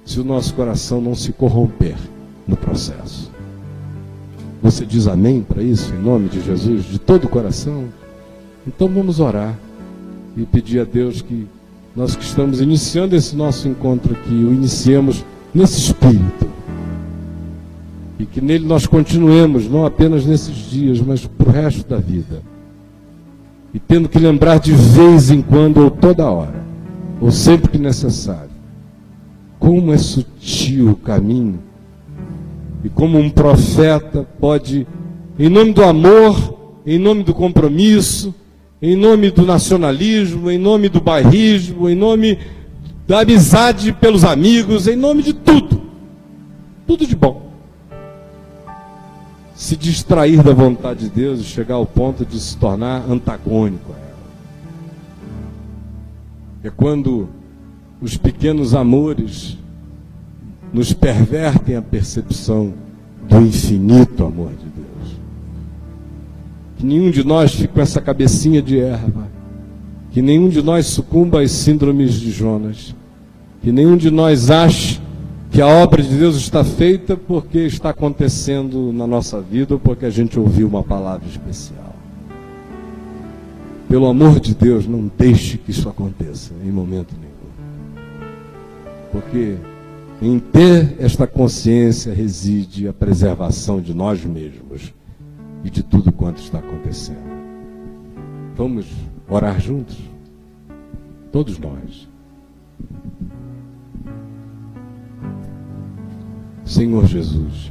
[0.04, 1.96] se o nosso coração não se corromper
[2.46, 3.30] no processo.
[4.62, 7.84] Você diz amém para isso, em nome de Jesus, de todo o coração?
[8.66, 9.58] Então vamos orar
[10.36, 11.46] e pedir a Deus que
[11.94, 15.24] nós que estamos iniciando esse nosso encontro aqui, o iniciemos
[15.54, 16.48] nesse espírito.
[18.18, 22.42] E que nele nós continuemos, não apenas nesses dias, mas para o resto da vida.
[23.72, 26.64] E tendo que lembrar de vez em quando ou toda hora,
[27.20, 28.53] ou sempre que necessário,
[29.64, 31.58] como é sutil o caminho
[32.84, 34.86] e como um profeta pode,
[35.38, 38.34] em nome do amor, em nome do compromisso,
[38.82, 42.38] em nome do nacionalismo, em nome do bairrismo, em nome
[43.08, 45.80] da amizade pelos amigos, em nome de tudo,
[46.86, 47.50] tudo de bom.
[49.54, 53.96] Se distrair da vontade de Deus e chegar ao ponto de se tornar antagônico a
[53.96, 54.14] ela.
[56.64, 57.30] É quando
[58.04, 59.56] os pequenos amores
[60.70, 62.74] nos pervertem a percepção
[63.26, 65.16] do infinito amor de Deus.
[66.76, 69.26] Que nenhum de nós fique com essa cabecinha de erva.
[70.10, 72.94] Que nenhum de nós sucumba às síndromes de Jonas.
[73.62, 75.00] Que nenhum de nós ache
[75.50, 80.04] que a obra de Deus está feita porque está acontecendo na nossa vida ou porque
[80.04, 81.94] a gente ouviu uma palavra especial.
[83.88, 87.33] Pelo amor de Deus, não deixe que isso aconteça em momento nenhum.
[89.14, 89.56] Porque
[90.20, 94.92] em ter esta consciência reside a preservação de nós mesmos
[95.62, 97.22] e de tudo quanto está acontecendo.
[98.56, 98.86] Vamos
[99.28, 99.96] orar juntos?
[101.30, 102.08] Todos nós.
[106.64, 107.70] Senhor Jesus,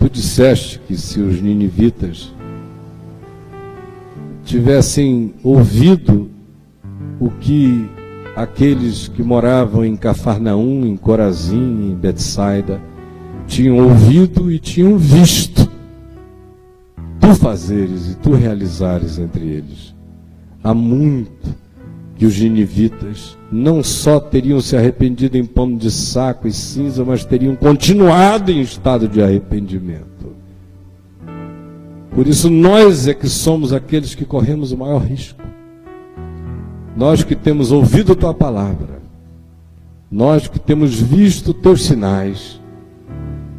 [0.00, 2.34] tu disseste que se os ninivitas
[4.50, 6.28] tivessem ouvido
[7.20, 7.88] o que
[8.34, 12.80] aqueles que moravam em Cafarnaum, em Corazim, em Betsaida,
[13.46, 15.70] tinham ouvido e tinham visto
[17.20, 19.94] tu fazeres e tu realizares entre eles.
[20.64, 21.54] Há muito
[22.16, 27.24] que os ginivitas não só teriam se arrependido em pano de saco e cinza, mas
[27.24, 30.19] teriam continuado em estado de arrependimento.
[32.20, 35.40] Por isso, nós é que somos aqueles que corremos o maior risco.
[36.94, 39.00] Nós que temos ouvido tua palavra,
[40.10, 42.60] nós que temos visto teus sinais,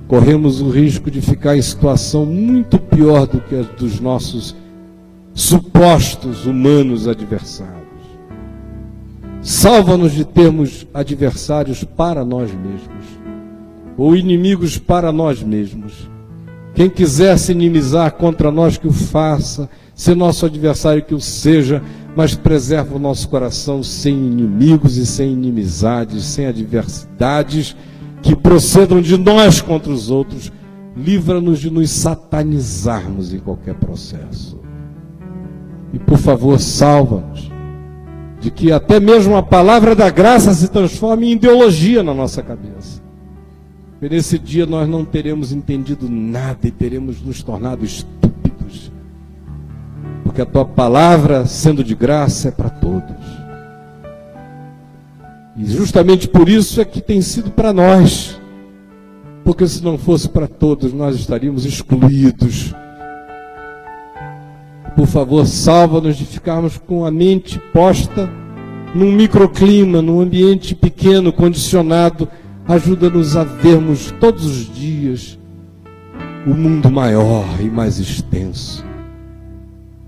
[0.08, 4.56] corremos o risco de ficar em situação muito pior do que a dos nossos
[5.34, 7.74] supostos humanos adversários.
[9.42, 13.06] Salva-nos de termos adversários para nós mesmos,
[13.98, 16.11] ou inimigos para nós mesmos
[16.74, 21.82] quem quiser se inimizar contra nós, que o faça, ser nosso adversário, que o seja,
[22.16, 27.76] mas preserva o nosso coração sem inimigos e sem inimizades, sem adversidades
[28.22, 30.52] que procedam de nós contra os outros.
[30.96, 34.60] Livra-nos de nos satanizarmos em qualquer processo.
[35.94, 37.52] E por favor, salva-nos
[38.42, 43.01] de que até mesmo a palavra da graça se transforme em ideologia na nossa cabeça.
[44.02, 48.92] Nesse dia nós não teremos entendido nada e teremos nos tornado estúpidos.
[50.24, 53.16] Porque a tua palavra, sendo de graça, é para todos.
[55.56, 58.40] E justamente por isso é que tem sido para nós.
[59.44, 62.74] Porque se não fosse para todos, nós estaríamos excluídos.
[64.96, 68.28] Por favor, salva-nos de ficarmos com a mente posta
[68.96, 72.28] num microclima, num ambiente pequeno, condicionado
[72.72, 75.38] Ajuda-nos a vermos todos os dias
[76.48, 78.86] o mundo maior e mais extenso.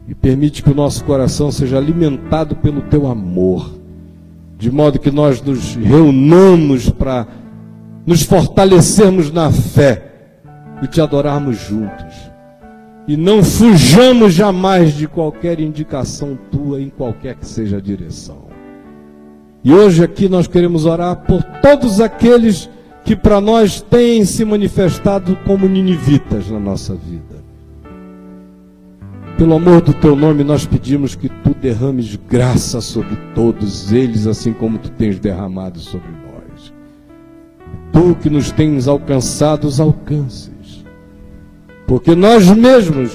[0.08, 3.70] E permite que o nosso coração seja alimentado pelo teu amor,
[4.58, 7.28] de modo que nós nos reunamos para
[8.06, 10.38] nos fortalecermos na fé
[10.82, 12.16] e te adorarmos juntos.
[13.06, 18.54] E não fujamos jamais de qualquer indicação tua em qualquer que seja a direção.
[19.64, 22.70] E hoje aqui nós queremos orar por todos aqueles
[23.06, 27.44] que para nós têm se manifestado como ninivitas na nossa vida.
[29.38, 34.54] Pelo amor do teu nome, nós pedimos que tu derrames graça sobre todos eles, assim
[34.54, 36.74] como tu tens derramado sobre nós.
[37.92, 40.84] Tu que nos tens alcançado os alcances.
[41.88, 43.12] Porque nós mesmos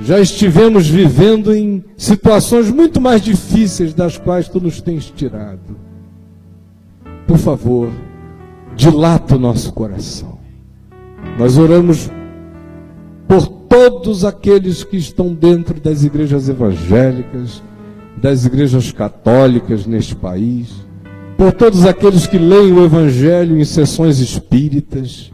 [0.00, 5.76] já estivemos vivendo em situações muito mais difíceis das quais tu nos tens tirado.
[7.26, 7.90] Por favor,
[8.74, 10.38] dilata o nosso coração.
[11.38, 12.10] Nós oramos
[13.26, 17.62] por todos aqueles que estão dentro das igrejas evangélicas,
[18.16, 20.86] das igrejas católicas neste país,
[21.36, 25.30] por todos aqueles que leem o Evangelho em sessões espíritas,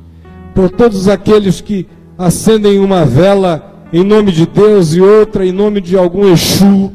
[0.55, 1.87] por todos aqueles que
[2.19, 6.91] acendem uma vela em nome de Deus e outra em nome de algum Exu.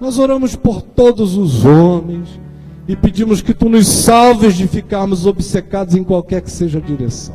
[0.00, 2.40] Nós oramos por todos os homens
[2.86, 7.34] e pedimos que tu nos salves de ficarmos obcecados em qualquer que seja a direção.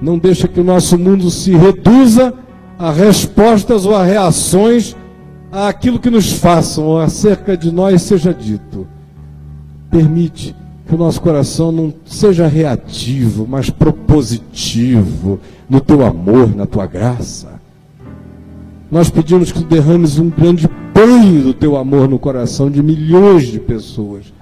[0.00, 2.34] Não deixa que o nosso mundo se reduza
[2.78, 4.96] a respostas ou a reações
[5.50, 8.86] àquilo que nos façam ou acerca de nós seja dito.
[9.90, 10.54] Permite
[10.86, 17.60] que o nosso coração não seja reativo, mas propositivo no teu amor, na tua graça.
[18.90, 23.48] Nós pedimos que tu derrames um grande banho do teu amor no coração de milhões
[23.48, 24.32] de pessoas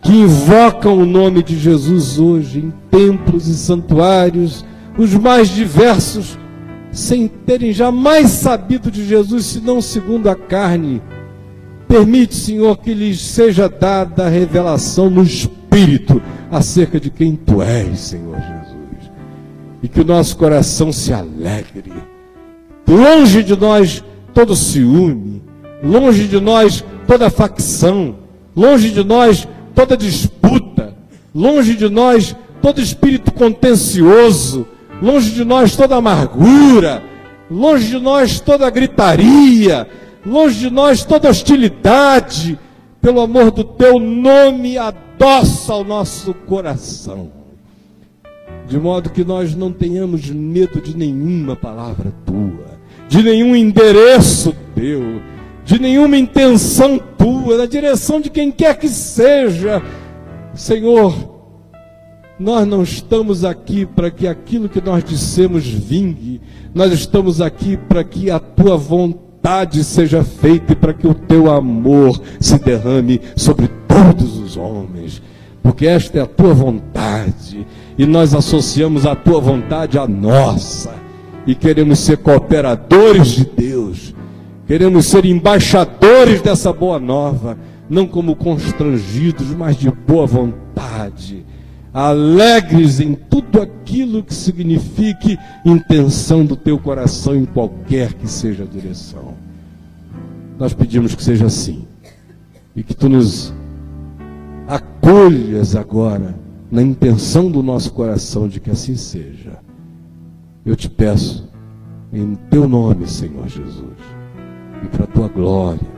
[0.00, 4.64] que invocam o nome de Jesus hoje em templos e santuários
[4.96, 6.38] os mais diversos,
[6.90, 11.00] sem terem jamais sabido de Jesus, senão segundo a carne.
[11.86, 15.59] Permite, Senhor, que lhes seja dada a revelação no Espírito
[16.50, 19.10] acerca de quem Tu és, Senhor Jesus.
[19.82, 21.92] E que o nosso coração se alegre.
[22.86, 24.04] Longe de nós
[24.34, 25.42] todo ciúme,
[25.82, 28.16] longe de nós toda facção,
[28.54, 30.94] longe de nós toda disputa,
[31.34, 34.66] longe de nós todo espírito contencioso,
[35.00, 37.02] longe de nós toda amargura,
[37.50, 39.86] longe de nós toda gritaria,
[40.26, 42.58] longe de nós toda hostilidade,
[43.00, 47.30] pelo amor do teu nome, adoça o nosso coração,
[48.66, 52.78] de modo que nós não tenhamos medo de nenhuma palavra tua,
[53.08, 55.20] de nenhum endereço teu,
[55.64, 59.82] de nenhuma intenção tua, na direção de quem quer que seja,
[60.54, 61.30] Senhor
[62.40, 66.40] nós não estamos aqui para que aquilo que nós dissemos vingue,
[66.74, 68.78] nós estamos aqui para que a tua
[69.40, 75.22] vontade seja feita para que o teu amor se derrame sobre todos os homens,
[75.62, 77.66] porque esta é a tua vontade
[77.96, 80.94] e nós associamos a tua vontade à nossa.
[81.46, 84.14] E queremos ser cooperadores de Deus,
[84.66, 87.56] queremos ser embaixadores dessa boa nova,
[87.88, 91.46] não como constrangidos, mas de boa vontade
[91.92, 98.66] alegres em tudo aquilo que signifique intenção do teu coração em qualquer que seja a
[98.66, 99.34] direção.
[100.58, 101.84] Nós pedimos que seja assim
[102.76, 103.52] e que tu nos
[104.68, 106.34] acolhas agora
[106.70, 109.58] na intenção do nosso coração de que assim seja.
[110.64, 111.48] Eu te peço
[112.12, 113.98] em teu nome, Senhor Jesus,
[114.84, 115.88] e para a tua glória,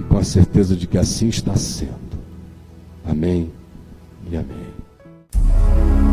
[0.00, 1.92] e com a certeza de que assim está sendo.
[3.04, 3.50] Amém
[4.30, 4.67] e amém.
[5.46, 6.07] Thank you.